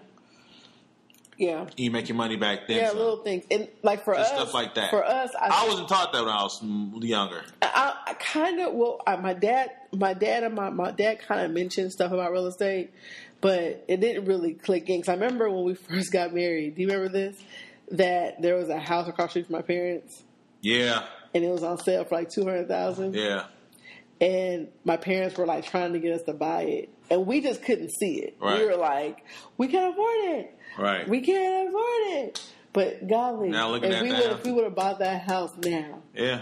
[1.37, 2.77] yeah, You make your money back then.
[2.77, 2.89] yeah.
[2.89, 2.97] some.
[2.97, 4.89] Little things and like for Just us, stuff like that.
[4.89, 6.61] For us, I, I wasn't taught that when I was
[7.03, 7.43] younger.
[7.61, 11.41] I, I kind of well, I, my dad, my dad, and my my dad kind
[11.45, 12.91] of mentioned stuff about real estate,
[13.41, 14.99] but it didn't really click in.
[15.01, 16.75] Because I remember when we first got married.
[16.75, 17.39] Do you remember this?
[17.91, 20.23] That there was a house across the street from my parents,
[20.61, 23.13] Yeah, and it was on sale for like two hundred thousand.
[23.13, 23.45] yeah,
[24.19, 27.63] and my parents were like trying to get us to buy it, and we just
[27.63, 28.37] couldn't see it.
[28.41, 28.59] Right.
[28.59, 29.23] We were like,
[29.57, 30.57] we can't afford it.
[30.77, 31.07] right.
[31.07, 32.43] We can't afford it.
[32.73, 36.03] But golly, Now looking if we would if we would have bought that house now,
[36.13, 36.41] yeah,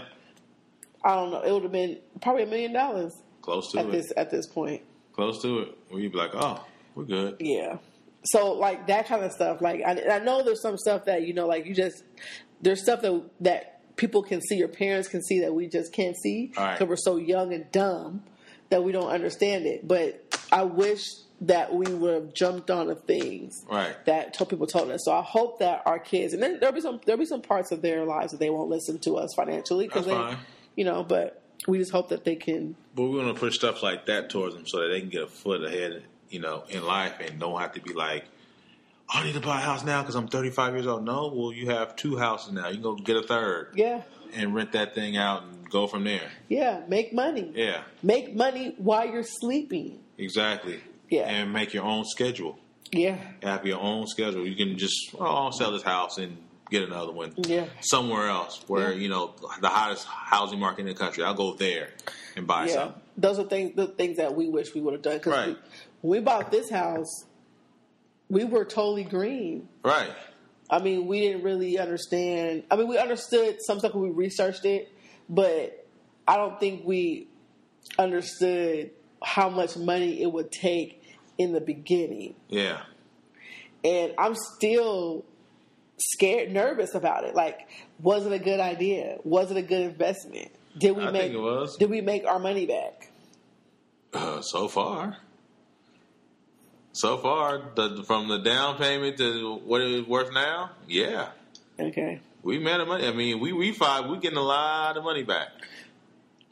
[1.02, 3.92] I don't know, it would have been probably a million dollars close to at it.
[3.92, 4.82] this at this point.
[5.14, 5.78] Close to it.
[5.92, 6.62] You'd be like, oh,
[6.94, 7.36] we're good.
[7.40, 7.78] Yeah.
[8.24, 9.62] So like that kind of stuff.
[9.62, 12.02] Like I, I know there's some stuff that you know, like you just
[12.60, 16.16] there's stuff that that people can see, your parents can see that we just can't
[16.16, 16.74] see All right.
[16.74, 18.24] because we're so young and dumb
[18.68, 19.86] that we don't understand it.
[19.88, 21.02] But I wish
[21.42, 23.94] that we would have jumped on the things Right.
[24.06, 25.04] that told people told us.
[25.04, 27.72] So I hope that our kids and then there'll be some there'll be some parts
[27.72, 30.38] of their lives that they won't listen to us financially because they fine.
[30.76, 32.74] you know, but we just hope that they can.
[32.94, 35.22] But we're going to push stuff like that towards them so that they can get
[35.22, 38.24] a foot ahead, you know, in life and don't have to be like,
[39.08, 41.04] I need to buy a house now because I'm 35 years old.
[41.04, 42.68] No, well, you have two houses now.
[42.68, 44.02] You can go get a third Yeah,
[44.34, 46.28] and rent that thing out and go from there.
[46.48, 47.52] yeah, make money.
[47.54, 49.98] Yeah, Make money while you're sleeping.
[50.18, 50.80] Exactly.
[51.08, 51.22] Yeah.
[51.28, 52.58] And make your own schedule.
[52.92, 54.46] Yeah, Have your own schedule.
[54.46, 56.36] You can just, oh, sell this house and
[56.70, 58.98] get another one yeah, somewhere else where, Yeah.
[58.98, 61.24] you know, the hottest housing market in the country.
[61.24, 61.90] I'll go there
[62.36, 62.74] and buy yeah.
[62.74, 63.02] something.
[63.16, 65.18] Those are things, the things that we wish we would have done.
[65.18, 65.56] Because Right.
[66.00, 67.24] when we bought this house,
[68.28, 69.68] we were totally green.
[69.84, 70.10] Right.
[70.70, 72.64] I mean, we didn't really understand.
[72.70, 74.90] I mean, we understood some stuff when we researched it,
[75.28, 75.86] but
[76.26, 77.28] I don't think we
[77.98, 78.90] understood
[79.22, 81.02] how much money it would take
[81.38, 82.34] in the beginning.
[82.48, 82.80] Yeah.
[83.84, 85.24] And I'm still
[85.98, 87.34] scared, nervous about it.
[87.34, 87.68] Like,
[88.00, 89.18] was it a good idea?
[89.24, 90.50] Was it a good investment?
[90.78, 91.76] Did we I make was.
[91.76, 93.10] Did we make our money back?
[94.12, 95.16] Uh, so far.
[96.92, 101.28] So far, the, from the down payment to what it is worth now, yeah,
[101.78, 102.20] Okay.
[102.42, 103.06] we made the money.
[103.06, 105.48] I mean, we refi, we getting a lot of money back,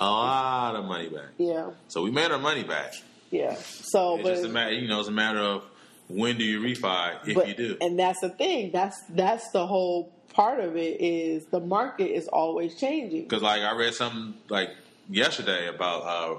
[0.01, 1.31] a lot of money back.
[1.39, 1.71] Yeah.
[1.89, 2.95] So we made our money back.
[3.31, 3.55] Yeah.
[3.57, 5.65] So, It's just a matter, you know, it's a matter of
[6.09, 7.77] when do you refi if but, you do.
[7.81, 8.71] and that's the thing.
[8.73, 13.23] That's that's the whole part of it is the market is always changing.
[13.23, 14.71] Because like I read something like
[15.09, 16.39] yesterday about uh,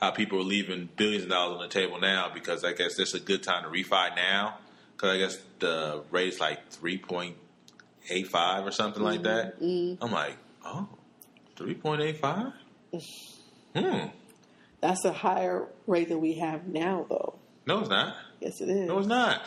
[0.00, 3.14] how people are leaving billions of dollars on the table now because I guess it's
[3.14, 4.58] a good time to refi now
[4.96, 7.36] because I guess the rate is like three point
[8.10, 9.56] eight five or something like that.
[9.60, 10.88] I'm like, oh,
[11.56, 12.52] 3.85?
[13.74, 14.06] Hmm.
[14.80, 17.34] That's a higher rate than we have now, though.
[17.66, 18.16] No, it's not.
[18.40, 18.88] Yes, it is.
[18.88, 19.40] No, it's not.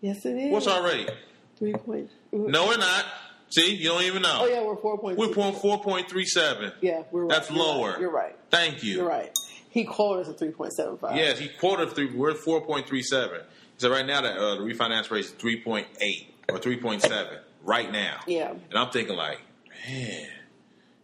[0.00, 0.52] Yes, it is.
[0.52, 1.10] What's our rate?
[1.58, 2.10] three point?
[2.32, 3.04] No, we're not.
[3.48, 4.40] See, you don't even know.
[4.42, 5.18] Oh yeah, we're four point.
[5.18, 6.72] We're point four point three seven.
[6.80, 7.30] Yeah, we're right.
[7.30, 7.66] That's You're right.
[7.66, 8.00] lower.
[8.00, 8.36] You're right.
[8.50, 8.96] Thank you.
[8.96, 9.36] You're right.
[9.70, 11.16] He quoted us at three point seven five.
[11.16, 12.12] Yes, he quoted three.
[12.12, 13.40] We're at four point three seven.
[13.78, 17.02] So right now, the, uh, the refinance rate is three point eight or three point
[17.02, 18.20] seven right now.
[18.26, 18.50] Yeah.
[18.50, 19.40] And I'm thinking like,
[19.88, 20.26] man,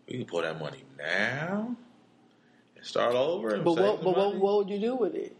[0.08, 1.76] we can pull that money now
[2.76, 3.54] and start over.
[3.54, 4.02] And But what?
[4.02, 5.36] But what, what would you do with it?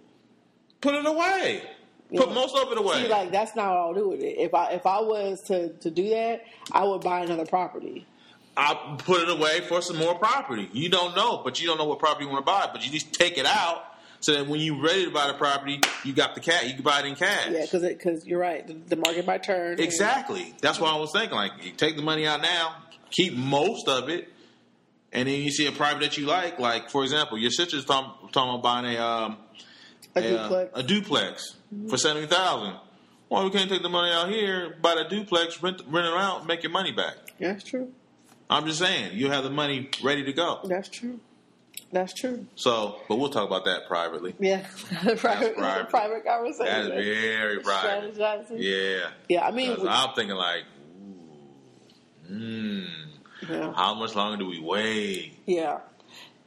[0.80, 1.62] Put it away.
[2.10, 3.02] You Put know, most of it away.
[3.02, 4.36] See, like that's not what I'll do with it.
[4.38, 8.06] If I if I was to to do that, I would buy another property.
[8.54, 10.68] I'll put it away for some more property.
[10.74, 12.68] You don't know, but you don't know what property you want to buy.
[12.70, 13.82] But you just take it out
[14.20, 16.64] so that when you're ready to buy the property, you got the cash.
[16.64, 17.48] You can buy it in cash.
[17.50, 18.66] Yeah, because because you're right.
[18.66, 19.72] The, the market might turn.
[19.72, 20.54] and- Exactly.
[20.60, 21.34] That's what I was thinking.
[21.34, 22.76] Like, you take the money out now,
[23.10, 24.28] keep most of it,
[25.12, 26.58] and then you see a property that you like.
[26.58, 29.36] Like, for example, your sister's talking, talking about buying a um,
[30.16, 30.70] A a, uh, duplex.
[30.74, 31.56] a duplex
[31.88, 32.76] for seventy thousand.
[33.28, 36.46] Why we can't take the money out here, buy the duplex, rent, rent it out,
[36.46, 37.14] make your money back?
[37.40, 37.90] That's true.
[38.50, 40.60] I'm just saying, you have the money ready to go.
[40.64, 41.18] That's true.
[41.92, 42.46] That's true.
[42.56, 44.34] So, but we'll talk about that privately.
[44.38, 44.66] Yeah,
[45.16, 45.88] private, private.
[45.90, 46.66] private conversation.
[46.90, 48.14] That is very private.
[48.16, 48.56] Strategizing.
[48.58, 49.10] Yeah.
[49.30, 50.64] Yeah, I mean, 'Cause I'm thinking like,
[52.30, 52.86] ooh, mm,
[53.48, 53.72] yeah.
[53.72, 55.38] how much longer do we wait?
[55.46, 55.80] Yeah.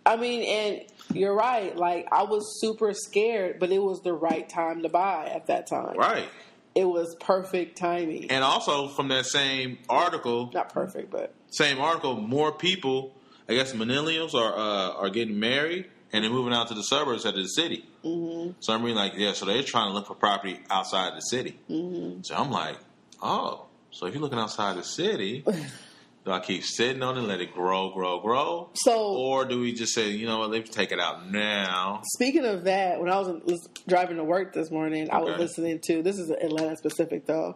[0.06, 1.76] I mean, and you're right.
[1.76, 5.68] Like, I was super scared, but it was the right time to buy at that
[5.68, 5.98] time.
[5.98, 6.30] Right.
[6.76, 8.30] It was perfect timing.
[8.30, 13.16] And also from that same article, Not perfect, but same article, more people,
[13.48, 17.26] I guess millennials are uh, are getting married and they're moving out to the suburbs
[17.26, 17.86] instead of the city.
[18.04, 18.52] Mm-hmm.
[18.60, 21.60] So I'm reading like, yeah, so they're trying to look for property outside the city.
[21.70, 22.22] Mm-hmm.
[22.24, 22.78] So I'm like,
[23.22, 25.46] oh, so if you're looking outside the city,
[26.26, 28.72] do I keep sitting on it and let it grow, grow, grow?
[28.74, 32.02] So- or do we just say, you know what, let's take it out now?
[32.16, 35.80] speaking of that, when I was, was driving to work this morning, I was listening
[35.86, 37.56] to this is Atlanta specific though.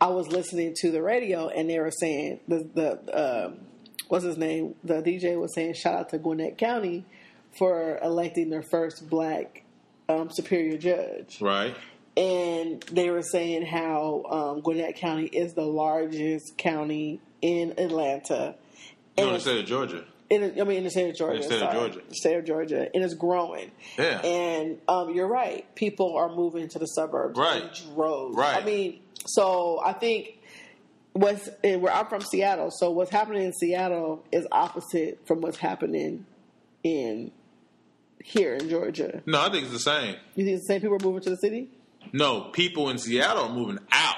[0.00, 3.60] I was listening to the radio, and they were saying the the um,
[4.08, 4.74] what's his name?
[4.84, 7.04] The DJ was saying shout out to Gwinnett County
[7.58, 9.64] for electing their first black
[10.08, 11.40] um, superior judge.
[11.40, 11.74] Right.
[12.16, 18.54] and they were saying how um, Gwinnett County is the largest county in Atlanta.
[19.16, 20.04] Want it's- to say to Georgia?
[20.30, 21.34] in, I mean, in the state of Georgia.
[21.34, 21.72] In the state of.
[21.72, 22.00] Georgia.
[22.08, 23.72] The state of Georgia, and it's growing.
[23.98, 24.20] Yeah.
[24.20, 25.72] And um, you're right.
[25.74, 27.62] People are moving to the suburbs Right.
[27.64, 28.36] in droves.
[28.36, 28.62] Right.
[28.62, 30.38] I mean, so I think
[31.14, 32.70] what's where I'm from, Seattle.
[32.70, 36.26] So what's happening in Seattle is opposite from what's happening
[36.84, 37.32] in
[38.22, 39.22] here in Georgia.
[39.26, 40.14] No, I think it's the same.
[40.36, 41.68] You think the same people are moving to the city?
[42.12, 44.14] No, people in Seattle are moving out.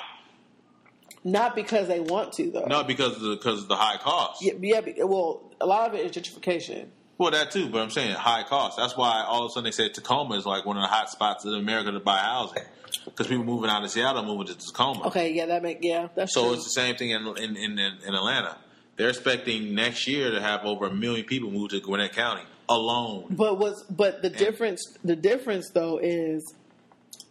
[1.24, 2.64] Not because they want to, though.
[2.66, 4.42] Not because of the, because of the high cost.
[4.44, 5.04] Yeah, yeah.
[5.04, 6.86] Well, a lot of it is gentrification.
[7.18, 8.76] Well, that too, but I'm saying high cost.
[8.76, 11.08] That's why all of a sudden they say Tacoma is like one of the hot
[11.10, 12.64] spots in America to buy housing
[13.04, 15.06] because people moving out of Seattle moving to Tacoma.
[15.06, 16.54] Okay, yeah, that make yeah, that's So true.
[16.54, 18.56] it's the same thing in in, in, in Atlanta.
[18.96, 23.26] they're expecting next year to have over a million people move to Gwinnett County alone.
[23.30, 26.54] But what's but the difference the difference though is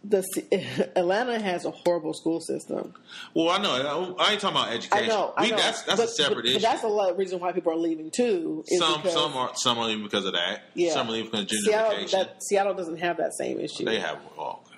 [0.04, 0.22] the
[0.96, 2.92] Atlanta has a horrible school system.
[3.34, 4.16] Well, I know.
[4.18, 5.04] I ain't talking about education.
[5.04, 5.32] I know.
[5.36, 5.56] I We- know.
[5.56, 6.54] That's that's but, a separate but, issue.
[6.54, 8.64] But that's a lot of reason why people are leaving too.
[8.66, 10.62] is some because some are some are leaving because of that.
[10.74, 10.92] Yeah.
[10.92, 12.10] Some are leaving because of Seattle, gentrification.
[12.10, 13.84] that, Seattle doesn't have that same issue.
[13.84, 14.18] they have.
[14.36, 14.68] Oh God.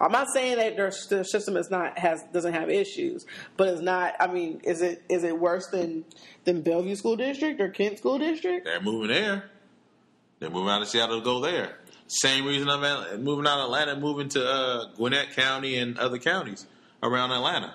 [0.00, 3.80] I'm not saying that their, their system is not has doesn't have issues, but it's
[3.80, 4.14] not.
[4.20, 6.04] I mean, is it is it worse than
[6.44, 8.64] than Bellevue School District or Kent School District?
[8.64, 9.50] They're moving there.
[10.38, 11.78] They're moving out of Seattle to go there.
[12.08, 16.18] Same reason I'm at- moving out of Atlanta, moving to uh, Gwinnett County and other
[16.18, 16.66] counties
[17.02, 17.74] around Atlanta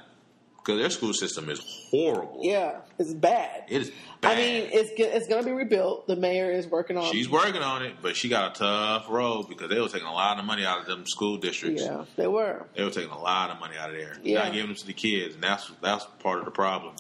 [0.58, 1.60] because their school system is
[1.92, 2.40] horrible.
[2.42, 3.64] Yeah, it's bad.
[3.70, 3.92] It is.
[4.22, 4.32] Bad.
[4.32, 6.08] I mean, it's it's going to be rebuilt.
[6.08, 7.12] The mayor is working on.
[7.12, 10.14] She's working on it, but she got a tough road because they were taking a
[10.14, 11.84] lot of money out of them school districts.
[11.84, 12.66] yeah, they were.
[12.76, 14.44] They were taking a lot of money out of there, Yeah.
[14.46, 16.96] not giving them to the kids, and that's that's part of the problem.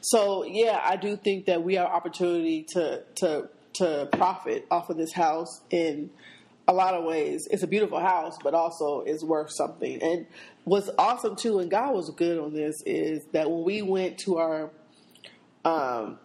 [0.00, 4.96] So yeah, I do think that we have opportunity to to to profit off of
[4.96, 6.10] this house in
[6.70, 7.48] a lot of ways.
[7.50, 10.00] It's a beautiful house, but also it's worth something.
[10.02, 10.26] And
[10.64, 14.38] what's awesome too, and God was good on this, is that when we went to
[14.38, 14.70] our
[15.64, 16.18] um,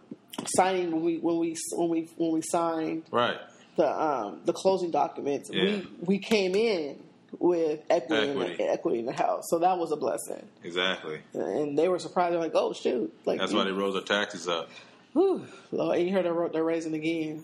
[0.45, 3.37] signing, when we when we when we when we signed Right.
[3.75, 5.63] the um, the closing documents, Yeah.
[5.63, 7.01] we we came in
[7.39, 8.55] with equity, In Equity.
[8.57, 9.43] the, equity in the house.
[9.49, 11.19] So that was a blessing, Exactly.
[11.33, 12.33] and they were surprised.
[12.33, 14.69] They're like, "Oh shoot!" Like That's why they rose their taxes up
[15.13, 17.43] Whew, Lord, and you heard they're, they're raising again.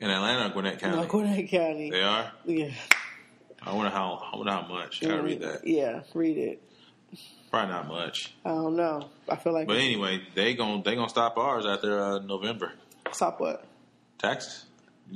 [0.00, 0.96] In Atlanta, or Gwinnett County.
[0.96, 1.90] No, Gwinnett County.
[1.90, 2.32] They are.
[2.44, 2.70] Yeah.
[3.62, 4.22] I wonder how.
[4.32, 5.02] I wonder how much.
[5.04, 5.66] I gotta read that.
[5.66, 6.62] Yeah, read it.
[7.50, 8.32] Probably not much.
[8.44, 9.08] I don't know.
[9.28, 12.72] I feel like But anyway, they gon' they gonna stop ours after uh, November
[13.12, 13.64] stop what?
[14.18, 14.64] taxes.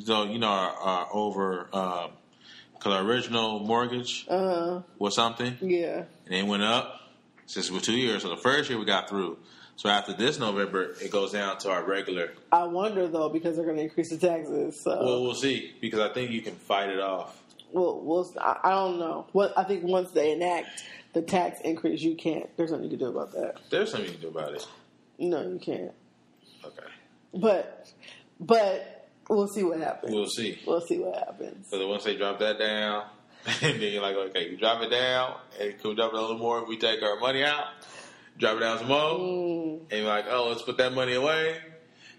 [0.04, 6.04] So you know our, our over because our original mortgage Uh, was something, yeah.
[6.26, 7.00] and it went up
[7.46, 8.22] since we're two years.
[8.22, 9.38] So the first year we got through.
[9.76, 12.32] So after this November, it goes down to our regular.
[12.52, 14.80] I wonder though because they're going to increase the taxes.
[14.80, 17.36] So Well, we'll see because I think you can fight it off.
[17.72, 19.26] we'll, we'll I, don't know.
[19.32, 22.48] What I think once they enact the tax increase, you can't.
[22.56, 23.56] There's nothing you can do about that.
[23.70, 24.66] There's something you can do about it.
[25.18, 25.92] No, you can't.
[26.64, 26.86] Okay,
[27.34, 27.88] But
[28.40, 30.14] but we'll see what happens.
[30.14, 30.58] we'll see.
[30.66, 31.68] We'll see what happens.
[31.68, 33.04] So then once they drop that down,
[33.62, 36.20] and then you're like, okay, you drop it down, and can we drop it a
[36.20, 36.62] little more?
[36.62, 37.66] If we take our money out,
[38.38, 41.56] drop it down some more, Mm, and you're like, oh, let's put that money away.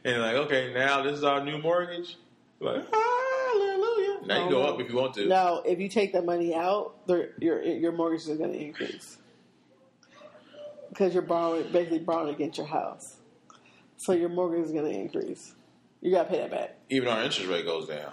[0.03, 2.17] And you're like, okay, now this is our new mortgage.
[2.59, 4.19] You're like, hallelujah.
[4.25, 5.27] Now you go up if you want to.
[5.27, 9.17] No, if you take that money out, your your mortgage is going to increase
[10.89, 13.17] because you're borrowing, basically borrowing against your house.
[13.97, 15.53] So your mortgage is going to increase.
[16.01, 16.75] You got to pay that back.
[16.89, 18.11] Even our interest rate goes down.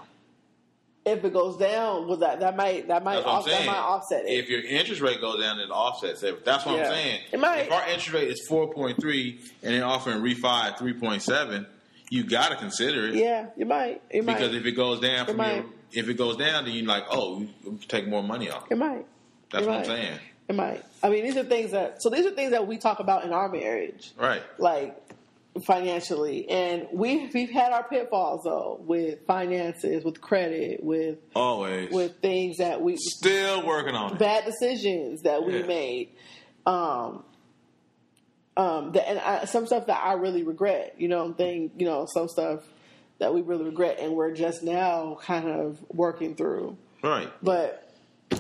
[1.04, 3.66] If it goes down, well, that that might that might That's what I'm off, that
[3.66, 4.28] might offset it.
[4.38, 6.44] If your interest rate goes down, it offsets it.
[6.44, 6.84] That's what Yeah.
[6.86, 7.20] I'm saying.
[7.32, 7.58] It might.
[7.66, 11.66] If our interest rate is 4.3 and they're offering refi at 3.7,
[12.10, 13.14] you got to consider it.
[13.16, 14.00] yeah, you might.
[14.10, 14.34] It might.
[14.38, 15.56] Because if it goes down from might.
[15.56, 18.70] your, if it goes down, then you're like, oh, you take more money off.
[18.70, 19.04] it might.
[19.50, 20.18] That's It what I'm saying.
[20.48, 20.84] It might.
[21.02, 22.00] I mean, these are things that.
[22.02, 24.12] So these are things that we talk about in our marriage.
[24.16, 24.42] Right.
[24.58, 24.96] like
[25.66, 31.90] financially and we we've had our pitfalls though with finances with credit with Always.
[31.92, 34.18] with things that we Still working on it.
[34.18, 35.66] bad decisions that we Yeah.
[35.66, 36.08] made
[36.64, 37.22] um
[38.56, 41.84] um that, and I, some stuff that I really regret you know I'm thing you
[41.84, 42.60] know some stuff
[43.18, 47.30] that we really regret and we're just now kind of working through Right.
[47.42, 47.91] but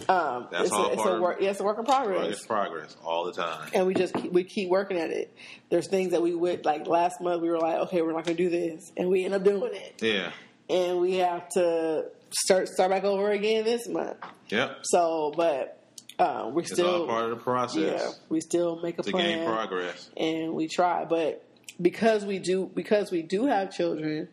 [0.08, 2.28] um That's it's, all a, it's a of- work yeah, it's a work in progress
[2.28, 3.68] It's progress all the time.
[3.74, 5.34] and we just keep, we keep working at it.
[5.70, 7.42] There's things that we would like last month.
[7.42, 9.72] We were like, okay, we're not going to do this, and we end up doing
[9.74, 10.30] it, Yeah.
[10.68, 14.16] and we have to start start back over again this month.
[14.48, 14.78] Yep.
[14.84, 15.78] So, but
[16.18, 19.38] uh, we It's still part of the process yeah, we still make a to plan
[19.38, 20.10] gain progress.
[20.16, 21.04] and we try.
[21.04, 21.44] But
[21.80, 24.28] because we do because we do have children,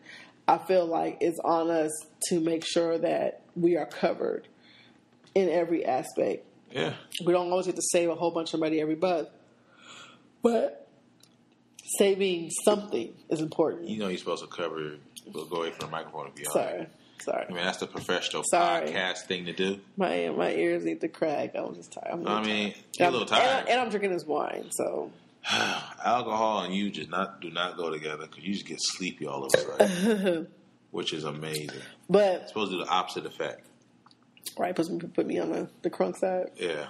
[0.46, 1.90] I feel like it's on us
[2.28, 4.46] to make sure that we are covered
[5.34, 6.94] in every aspect Yeah.
[7.24, 9.28] we don't always get to save a whole bunch of money every month,
[10.42, 10.88] but
[11.98, 13.88] saving something is important.
[13.88, 14.96] You know you're supposed to cover.
[15.32, 16.46] We'll go away from the microphone if you.
[16.50, 16.86] Sorry,
[17.22, 17.46] sorry.
[17.48, 18.88] I mean that's the professional Sorry.
[18.88, 19.80] podcast thing to do.
[19.96, 21.54] My my ears need to crack.
[21.56, 22.12] I was just tired.
[22.12, 22.74] I'm I mean, tired.
[22.98, 23.60] you're a And little I'm- tired.
[23.60, 24.66] and, and I'm drinking this wine.
[24.72, 25.10] So
[26.04, 29.44] Alcohol and you just not do not go together because you just get sleepy all
[29.44, 30.48] of a sudden,
[30.90, 31.70] which is amazing.
[31.70, 33.66] It's but supposed to do the opposite effect.
[34.58, 36.50] Right, puts me put me on the the crunk side.
[36.56, 36.86] Yeah,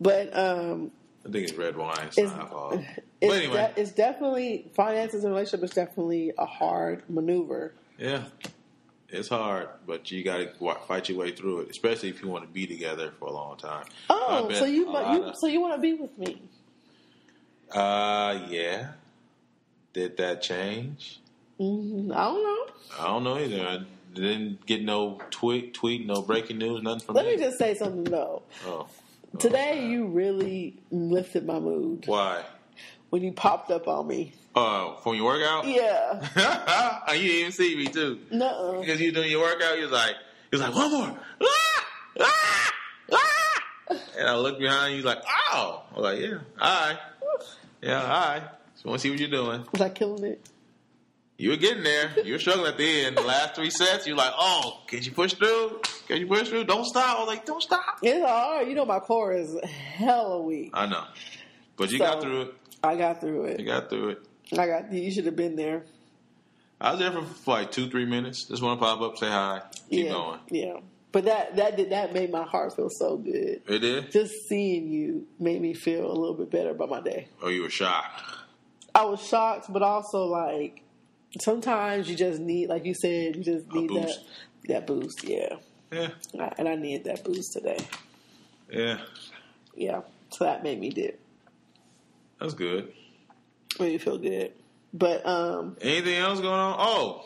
[0.00, 0.90] But um,
[1.26, 2.72] I think it's red wine, it's it's not alcohol.
[3.20, 7.72] it's, But anyway, de- it's definitely finances and relationship is definitely a hard maneuver.
[7.98, 8.24] yeah,
[9.08, 12.44] it's hard, but you got to fight your way through it, especially if you want
[12.44, 13.86] to be together for a long time.
[14.10, 16.40] Oh, so you a but lot you of- so you want to be with me?
[17.70, 18.92] Uh, yeah.
[19.92, 21.20] Did that change?
[21.58, 22.72] Mm, I don't know.
[23.00, 23.66] I don't know either.
[23.66, 23.78] I
[24.14, 27.36] didn't get no tweet, tweet, no breaking news, nothing from Let me.
[27.36, 28.42] just say something though.
[28.66, 28.86] oh,
[29.38, 32.42] Today you really lifted my mood why?
[33.10, 34.32] when you popped up on me.
[34.54, 35.66] Oh, from your workout?
[35.66, 37.00] Yeah.
[37.06, 38.18] And you didn't even see me too.
[38.30, 38.80] Nuh-uh.
[38.80, 40.16] Because you doing your workout, you was like,
[40.50, 41.18] you was like, one more.
[41.42, 41.86] Ah!
[42.20, 42.70] Ah!
[43.12, 43.96] Ah!
[44.18, 45.84] And I looked behind you, like, oh.
[45.92, 46.98] I was like, yeah, all right.
[47.82, 48.42] Yeah, all right.
[48.74, 49.64] Just want to see what you're doing.
[49.72, 50.48] Was I killing it?
[51.40, 52.10] You were getting there.
[52.24, 53.16] You were struggling at the end.
[53.16, 55.80] The last three sets, you're like, oh, can you push through?
[56.08, 56.64] Can you push through?
[56.64, 57.16] Don't stop.
[57.16, 58.00] I was like, don't stop.
[58.02, 58.66] It's hard.
[58.66, 60.72] You know my core is hella weak.
[60.74, 61.04] I know.
[61.76, 62.54] But you So- got through it.
[62.82, 63.60] I got through it.
[63.60, 64.28] You got through it.
[64.56, 64.92] I got.
[64.92, 65.84] You should have been there.
[66.80, 68.44] I was there for, for like two, three minutes.
[68.44, 70.12] Just want to pop up, say hi, keep yeah.
[70.12, 70.40] going.
[70.50, 70.74] Yeah.
[71.10, 73.62] But that that did that made my heart feel so good.
[73.66, 74.12] It did?
[74.12, 77.28] Just seeing you made me feel a little bit better about my day.
[77.42, 78.22] Oh, you were shocked?
[78.94, 80.82] I was shocked, but also like
[81.40, 84.20] sometimes you just need, like you said, you just need that boost.
[84.68, 85.24] that boost.
[85.24, 85.56] Yeah,
[85.92, 86.08] Yeah.
[86.58, 87.78] and I needed that boost today.
[88.70, 88.98] Yeah.
[89.74, 90.00] Yeah,
[90.30, 91.20] so that made me dip,
[92.40, 92.92] That's good.
[93.78, 94.52] made me feel good.
[94.92, 96.76] But um, Anything else going on?
[96.78, 97.24] Oh,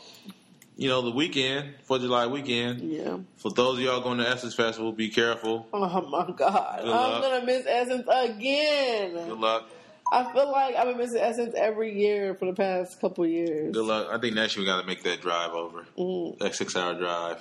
[0.76, 2.80] you know, the weekend, 4th of July weekend.
[2.80, 3.18] yeah.
[3.36, 5.66] For those of y'all going to Essence Festival, be careful.
[5.72, 9.14] Oh my god, I'm gonna miss Essence again.
[9.14, 9.68] Good luck.
[10.12, 13.72] I feel like I've been missing Essence every year for the past couple years.
[13.74, 14.08] Good luck.
[14.10, 15.86] I think next year we got to make that drive over.
[15.98, 17.38] Mm, That six hour drive.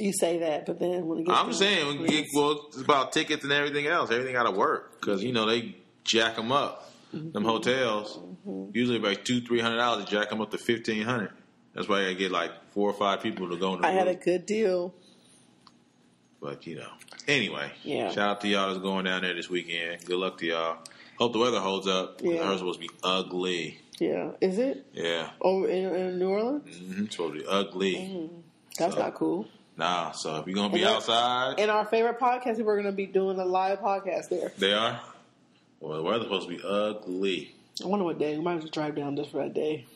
[0.00, 2.80] you say that, but then when it gets I'm to- saying, we get, well, it's
[2.80, 4.10] about tickets and everything else.
[4.10, 6.90] Everything got to work because, you know, they jack them up.
[7.14, 7.32] Mm-hmm.
[7.32, 8.18] Them hotels,
[8.72, 11.30] usually about two, three hundred dollars, they jack them up to fifteen hundred.
[11.74, 14.08] That's why I get like four or five people to go in the I had
[14.08, 14.94] a good deal.
[16.40, 16.90] But you know,
[17.26, 18.10] anyway, Yeah.
[18.10, 20.04] Shout out to y'all that's going down there this weekend.
[20.04, 20.78] Good luck to y'all.
[21.18, 22.20] Hope the weather holds up.
[22.22, 22.50] Yeah.
[22.50, 23.78] It's supposed to be ugly.
[23.98, 26.76] Yeah, is it Yeah, over in, in New Orleans?
[26.78, 28.30] hmm it's supposed to be ugly.
[28.78, 29.46] That's So- not cool.
[29.76, 32.92] Nah, so if you're gonna be And outside, In our favorite podcast, we're going to
[32.92, 34.52] be doing a live podcast there.
[34.58, 35.00] they are.
[35.80, 37.54] Well, the weather's supposed to be ugly.
[37.82, 38.36] I wonder what day.
[38.36, 39.86] We might just drive down just for that day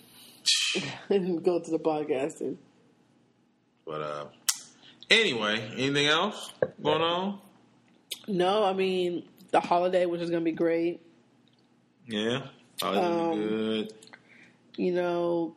[1.10, 2.56] and go to the podcasting.
[3.84, 4.24] But uh,
[5.10, 7.40] anyway, anything else going on?
[8.28, 11.00] No, I mean the holiday, which is going to be great.
[12.12, 12.42] Yeah,
[12.82, 13.92] Um, be good.
[14.76, 15.54] You know,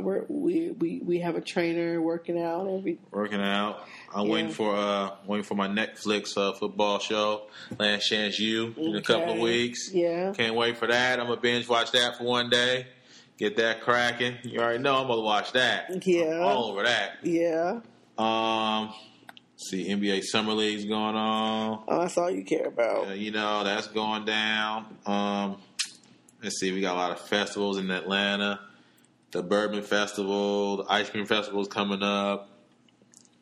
[0.00, 2.98] we're, we we we have a trainer working out every.
[3.10, 3.80] Working out.
[4.14, 4.32] I'm Yeah.
[4.32, 9.02] waiting for uh waiting for my Netflix uh, football show, Last Chance U, in a
[9.02, 9.90] couple of weeks.
[9.92, 11.20] Yeah, Can't wait for that.
[11.20, 12.86] I'm gonna binge watch that for one day.
[13.38, 14.36] Get that cracking.
[14.42, 16.06] You already know I'm gonna watch that.
[16.06, 16.38] Yeah.
[16.40, 17.18] all over that.
[17.22, 17.80] yeah.
[18.16, 18.94] Um,
[19.56, 21.84] see NBA Summer League's going on.
[21.86, 23.08] Oh, that's all you care about.
[23.08, 24.86] Uh, you know that's going down.
[25.04, 25.58] Um,
[26.42, 28.60] let's see, we got a lot of festivals in Atlanta.
[29.32, 32.48] The Bourbon Festival, the Ice Cream Festival is coming up.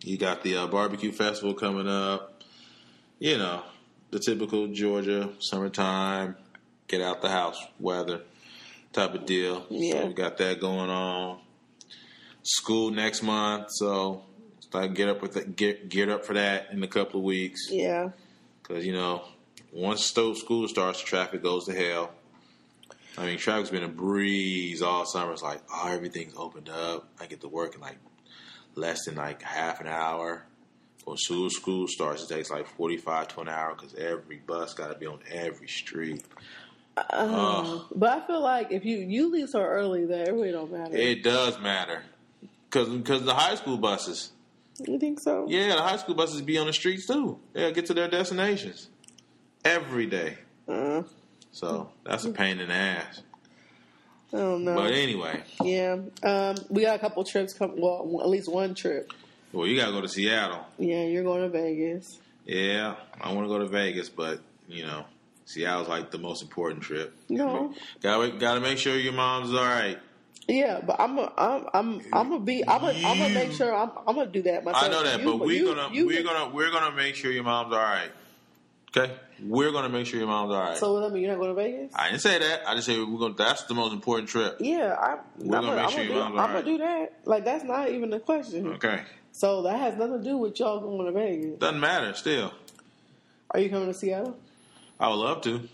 [0.03, 2.42] You got the uh, Barbecue Festival coming up.
[3.18, 3.62] You know,
[4.11, 6.36] the typical Georgia summertime,
[6.88, 8.22] get out the house weather
[8.92, 9.64] type of deal.
[9.70, 10.03] Yeah.
[10.03, 11.38] So we got that going on.
[12.42, 14.22] School next month, so
[14.61, 17.68] start get up with the, get get up for that in a couple of weeks.
[17.70, 18.11] Yeah,
[18.62, 19.24] Because, you know,
[19.72, 22.11] once school starts, traffic goes to hell.
[23.16, 25.32] I mean, traffic's been a breeze all summer.
[25.32, 27.08] It's like, oh, everything's opened up.
[27.20, 27.96] I get to work in like
[28.74, 30.44] less than like half an hour.
[31.04, 34.88] When school school starts, it takes like 45 to an hour because every bus got
[34.88, 36.24] to be on every street.
[36.96, 40.72] uh, but I feel like if you you leave so early that it really don't
[40.72, 40.96] matter.
[40.96, 42.02] It does matter.
[42.70, 44.32] Because the high school buses,
[44.88, 45.46] you think so?
[45.48, 47.38] yeah, the high school buses be on the streets too.
[47.52, 48.88] They'll get to their destinations
[49.64, 50.38] every day.
[50.66, 51.02] Uh,
[51.55, 53.22] So that's a pain in the ass.
[54.32, 54.74] I don't know.
[54.74, 57.55] But anyway, Yeah, um, we got a couple trips.
[57.55, 59.12] Come, well, at least one trip.
[59.52, 60.66] well, you gotta go to Seattle.
[60.78, 62.18] Yeah, you're going to Vegas.
[62.44, 65.05] Yeah, I want to go to Vegas, but you know,
[65.44, 67.14] Seattle's like the most important trip.
[67.28, 67.72] No.
[68.02, 69.98] Gotta gotta make sure your mom's all right.
[70.48, 73.72] Yeah, but I'm a, I'm I'm I'm gonna be I'm gonna I'm gonna make sure
[73.74, 74.84] I'm I'm gonna do that myself.
[74.84, 77.30] I know that, You- but we're you- gonna you we're gonna we're gonna make sure
[77.30, 78.11] your mom's all right.
[78.96, 80.76] Okay, we're gonna make sure your mom's all right.
[80.76, 81.22] So what that mean?
[81.24, 81.93] You're not going to Vegas?
[81.95, 82.68] I didn't say that.
[82.68, 83.35] I just said we're gonna.
[83.35, 84.57] That's the most important trip.
[84.61, 86.78] yeah, I, We're I'm gonna make sure I'm your do, mom's I'm all gonna do
[86.78, 87.18] that.
[87.24, 88.66] Like that's not even a question.
[88.74, 89.01] Okay,
[89.32, 91.59] So that has nothing to do with y'all going to Vegas.
[91.59, 92.14] doesn't matter.
[92.14, 92.53] Still,
[93.51, 94.37] Are you coming to Seattle?
[95.01, 95.68] I would love to.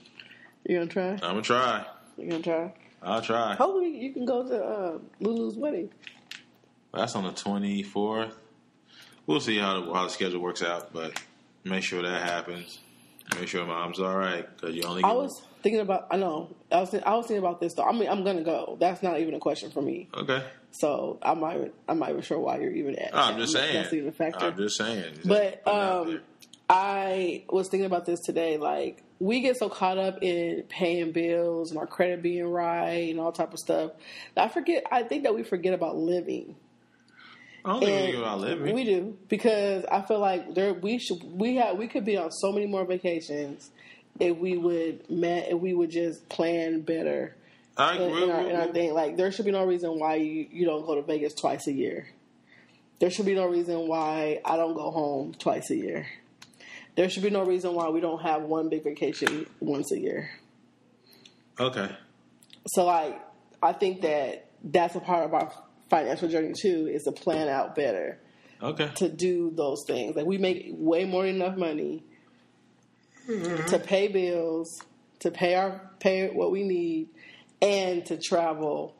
[0.66, 1.10] You gonna try?
[1.12, 1.84] I'm gonna try.
[2.16, 2.72] You gonna try?
[3.02, 3.54] I'll try.
[3.54, 5.90] Hopefully you can go to uh, Lulu's wedding.
[6.92, 8.32] That's on the 24th.
[9.26, 11.18] We'll see how the, how the schedule works out, but
[11.64, 12.78] make sure that happens.
[13.38, 15.02] Make sure mom's all right because you only.
[15.04, 16.08] I was thinking about.
[16.10, 16.54] I know.
[16.70, 16.94] I was.
[16.94, 17.84] I was thinking about this though.
[17.84, 18.76] I mean, I'm gonna go.
[18.80, 20.08] That's not even a question for me.
[20.14, 20.42] okay.
[20.72, 21.56] So I'm not.
[21.56, 23.14] Even, I'm not even sure why you're even at.
[23.14, 23.74] I'm just saying.
[23.74, 24.46] That's even a factor.
[24.46, 25.20] I'm just saying.
[25.24, 26.20] But it out um.
[26.68, 28.56] I was thinking about this today.
[28.56, 33.20] Like we get so caught up in paying bills and our credit being right and
[33.20, 33.92] all type of stuff.
[34.34, 34.84] that I forget.
[34.90, 36.56] I think that we forget about living.
[37.64, 38.74] I don't think And we think about living.
[38.74, 42.30] We do because I feel like there we should we have we could be on
[42.32, 43.70] so many more vacations
[44.18, 47.36] if we would man if we would just plan better
[47.76, 48.22] I agree.
[48.24, 48.94] in our, in our with- thing.
[48.94, 51.72] Like there should be no reason why you, you don't go to Vegas twice a
[51.72, 52.08] year.
[52.98, 56.06] There should be no reason why I don't go home twice a year.
[56.96, 60.30] There should be no reason why we don't have one big vacation once a year.
[61.58, 61.88] Okay.
[62.68, 63.20] So like
[63.62, 65.50] I think that that's a part of our
[65.90, 68.18] financial journey too is to plan out better
[68.62, 68.90] Okay.
[68.96, 70.14] to do those things.
[70.16, 72.04] Like we make way more than enough money
[73.26, 74.82] to pay bills,
[75.20, 77.08] to pay our pay what we need,
[77.62, 78.94] and to travel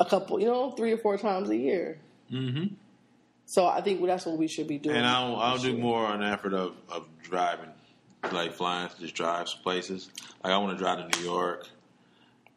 [0.00, 1.98] a couple, you know, three or four times a year.
[2.32, 2.74] Mm-hmm.
[3.46, 4.96] So I think that's what we should be doing.
[4.96, 7.70] And I'll I'll do more an effort of, of driving,
[8.32, 10.10] like flying to just drive some places.
[10.42, 11.68] Like I want to drive to New York,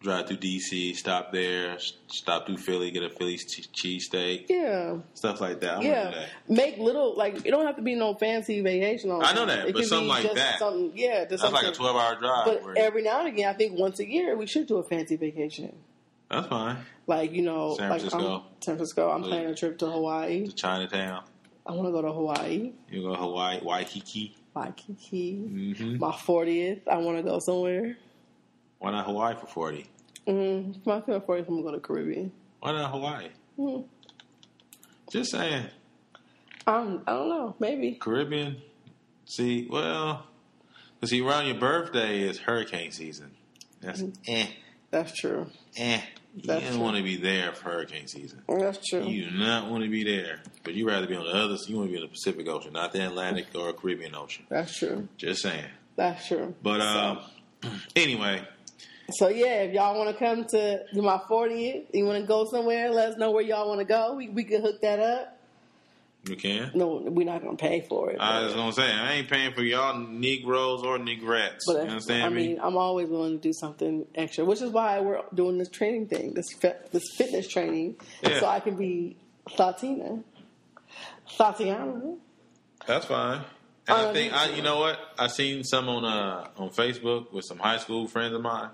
[0.02, 1.78] drive through DC, stop there,
[2.08, 3.64] stop through Philly, get a Philly che-
[4.00, 5.80] cheesesteak, Yeah, stuff like that.
[5.80, 6.12] I yeah.
[6.12, 6.30] that.
[6.48, 9.12] Make little like it don't have to be no fancy vacation.
[9.12, 10.60] On I know that, it but something like just that.
[10.60, 11.64] Something, yeah, just That's something.
[11.64, 12.46] like a twelve hour drive.
[12.46, 14.84] But where- every now and again, I think once a year we should do a
[14.84, 15.76] fancy vacation.
[16.30, 16.78] that's fine.
[17.06, 18.36] Like you know, San like Francisco.
[18.36, 19.10] I'm, San Francisco.
[19.10, 20.46] I'm planning a trip to Hawaii.
[20.46, 21.24] To Chinatown,
[21.66, 24.36] I want to go to Hawaii, you go to Hawaii, Waikiki.
[24.56, 25.36] Waikiki.
[25.36, 25.98] Mm-hmm.
[26.00, 27.98] My 40th, I want to go somewhere.
[28.80, 29.86] Why not Hawaii for forty?
[30.28, 32.32] Mm, my 40th, I'm going to go to Caribbean.
[32.60, 33.30] Why not Hawaii?
[33.58, 33.86] Mm,
[35.12, 35.66] Just saying,
[36.68, 37.94] I'm, I don't know, maybe.
[37.94, 38.58] Caribbean.
[39.26, 40.26] See, well,
[41.00, 43.32] 'cause see, around your birthday is hurricane season.
[43.82, 44.48] That's eh.
[44.92, 45.48] That's true.
[45.78, 46.02] eh,
[46.44, 48.42] That's you don't want to be there for hurricane season.
[48.48, 49.04] That's true.
[49.06, 51.56] You do not want to be there, but you rather be on the other.
[51.68, 54.46] You want to be in the Pacific Ocean, not the Atlantic or Caribbean Ocean.
[54.50, 55.08] That's true.
[55.18, 55.66] Just saying.
[55.96, 56.56] That's true.
[56.64, 57.20] But um,
[57.96, 58.42] anyway,
[59.18, 62.90] So yeah, if y'all want to come to my 40th, you want to go somewhere,
[62.92, 64.16] let us know where y'all want to go.
[64.16, 65.36] We we can hook that up.
[66.28, 66.72] you can.
[66.76, 68.18] No, we're not gonna pay for it.
[68.20, 71.60] I was gonna say I ain't paying for y'all Negroes or Negrettes.
[71.66, 72.48] But you understand I me?
[72.50, 76.08] mean, I'm always willing to do something extra, which is why we're doing this training
[76.08, 76.48] thing, this
[76.92, 78.40] this fitness training, Yeah.
[78.40, 79.16] so I can be
[79.58, 80.24] Latina,
[81.38, 82.16] Tatiana.
[82.86, 83.42] That's fine.
[83.88, 85.00] And I Uh, think I, you know what?
[85.18, 88.70] I seen some on uh, on Facebook with some high school friends of mine,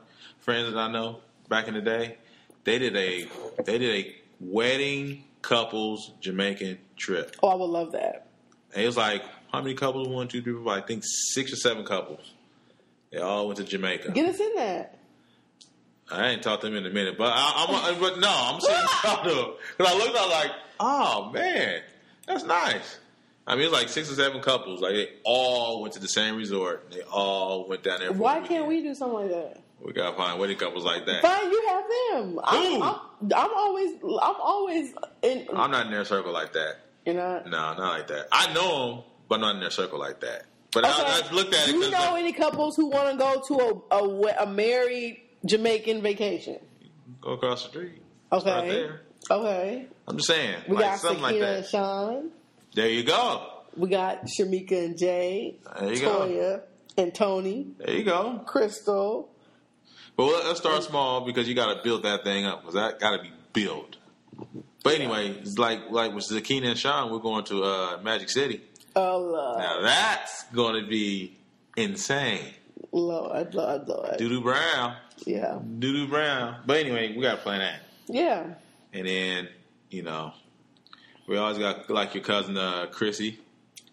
[0.45, 2.17] friends that I know back in the day.
[2.63, 3.27] They did a
[3.63, 7.35] they did a wedding couples Jamaican trip.
[7.41, 8.27] Oh, I would love that.
[8.73, 10.07] And it was like how many couples?
[10.07, 10.71] One, two, three, four.
[10.71, 12.33] I think six or seven couples.
[13.11, 14.11] They all went to Jamaica.
[14.11, 14.99] Get us in that.
[16.11, 18.61] I ain't talked to them in a minute, but I, I'm uh, but no, I'm
[18.61, 20.15] saying talk to them because I looked.
[20.15, 21.81] I was like, oh man,
[22.27, 22.99] that's nice.
[23.47, 24.81] I mean, it's like six or seven couples.
[24.81, 26.91] Like they all went to the same resort.
[26.91, 28.09] They all went down there.
[28.09, 29.61] For Why can't we do something like that?
[29.85, 31.21] We gotta find wedding couples like that.
[31.21, 32.39] Fine, you have them.
[32.43, 32.95] I'm, I'm,
[33.35, 35.47] I'm always, I'm always in.
[35.53, 36.77] I'm not in their circle like that.
[37.05, 37.43] you know.
[37.45, 38.27] No, not like that.
[38.31, 40.45] I know them, but not in their circle like that.
[40.73, 41.71] But I, I looked at it.
[41.71, 45.21] Do you know like, any couples who want to go to a, a a married
[45.45, 46.59] Jamaican vacation?
[47.21, 48.01] go across the street.
[48.31, 48.51] Okay.
[48.51, 49.01] right there.
[49.29, 49.87] Okay.
[50.07, 51.69] I'm just saying, We like got something like Sakina and that.
[51.69, 52.31] Sean.
[52.73, 53.51] There you go.
[53.77, 56.27] We got Shamika and Jay, There you go.
[56.27, 56.61] Toya
[56.97, 58.41] and Tony, There you go.
[58.45, 59.29] Crystal.
[60.15, 62.99] But let- let's start small because you got to build that thing up because that
[62.99, 63.97] got to be built.
[64.83, 68.61] But anyway, it's like like with Zakina and Sean, we're going to uh, Magic City.
[68.95, 71.35] Oh Lord, Now that's going to be
[71.75, 72.53] insane.
[72.91, 74.17] Lord, Lord, Lord.
[74.19, 74.95] Doodoo Brown,
[75.25, 76.61] Yeah, Doodoo Brown.
[76.65, 77.79] But anyway, we got to plan that.
[78.07, 78.53] yeah.
[78.93, 79.49] And then
[79.89, 80.33] you know,
[81.27, 83.39] we always got like your cousin uh, Chrissy,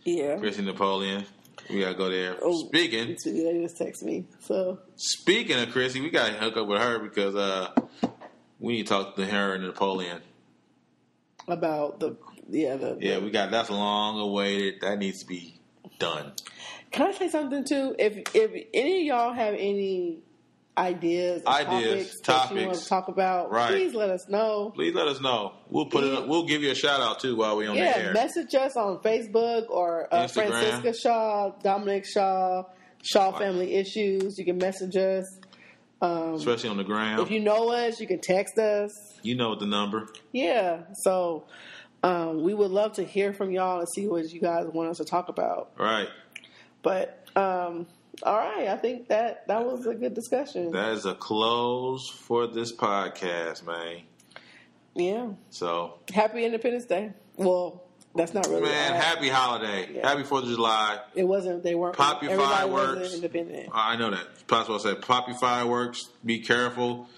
[0.05, 0.37] Yeah.
[0.39, 1.25] Chrissy Napoleon.
[1.71, 2.37] We got to go there.
[2.43, 2.67] Oh.
[2.67, 4.27] Speaking They just text me.
[4.41, 7.71] So speaking of Chrissy, we got to hook up with her because uh,
[8.59, 10.21] we need to talk to her and Napoleon.
[11.49, 12.17] about the
[12.49, 14.81] yeah the Yeah, we got that's long awaited.
[14.81, 15.59] That needs to be
[15.99, 16.33] done.
[16.91, 17.97] Can I say something too?
[17.99, 20.19] If if any of y'all have any
[20.77, 23.69] ideas, Ideas, topics, that you want to talk about, Right.
[23.69, 24.73] please let us know.
[24.75, 25.53] Please let us know.
[25.69, 26.27] We'll put it.
[26.27, 28.13] We'll give you a shout out too while we on the Yeah, air.
[28.13, 30.27] message us on Facebook or uh.
[30.29, 32.65] Francisca Shaw, Dominic Shaw,
[33.03, 34.39] Shaw Family Issues.
[34.39, 35.27] You can message us.
[36.01, 37.21] Um, Especially on the ground.
[37.21, 38.91] if you know us, you can text us.
[39.23, 40.09] you know the number.
[40.33, 41.45] Yeah, so
[42.03, 44.97] um, we would love to hear from y'all and see what you guys want us
[44.97, 45.71] to talk about.
[45.79, 46.09] Right.
[46.83, 47.87] But um,
[48.23, 50.71] All right, I think that that was a good discussion.
[50.73, 54.03] That is a close for this podcast, man.
[54.95, 55.29] yeah.
[55.51, 57.13] So, Happy Independence Day.
[57.37, 57.83] Well,
[58.15, 58.63] that's not really.
[58.63, 59.89] man, happy holiday.
[59.95, 60.09] Yeah.
[60.09, 61.01] Happy 4th of July.
[61.15, 61.63] It wasn't.
[61.63, 61.97] They weren't.
[61.97, 63.15] Pop your fireworks.
[63.15, 63.71] independent.
[63.73, 64.47] I know that.
[64.47, 66.11] Possible I said pop your fireworks.
[66.25, 67.09] Be careful.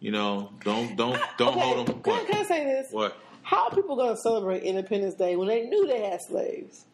[0.00, 2.02] You know, don't don't don't okay, hold them.
[2.02, 2.88] Can, can I say this?
[2.90, 3.16] What?
[3.42, 6.84] How are people going to celebrate Independence Day when they knew they had slaves?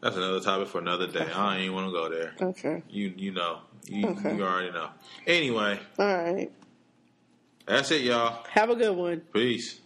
[0.00, 1.26] That's another topic for another day.
[1.34, 2.32] I don't even want to go there.
[2.40, 2.82] Okay.
[2.88, 3.58] You you know.
[3.86, 4.36] You, Okay.
[4.36, 4.88] you already know.
[5.26, 6.50] Anyway, All right.
[7.66, 8.44] that's it, y'all.
[8.50, 9.20] Have a good one.
[9.32, 9.79] Peace.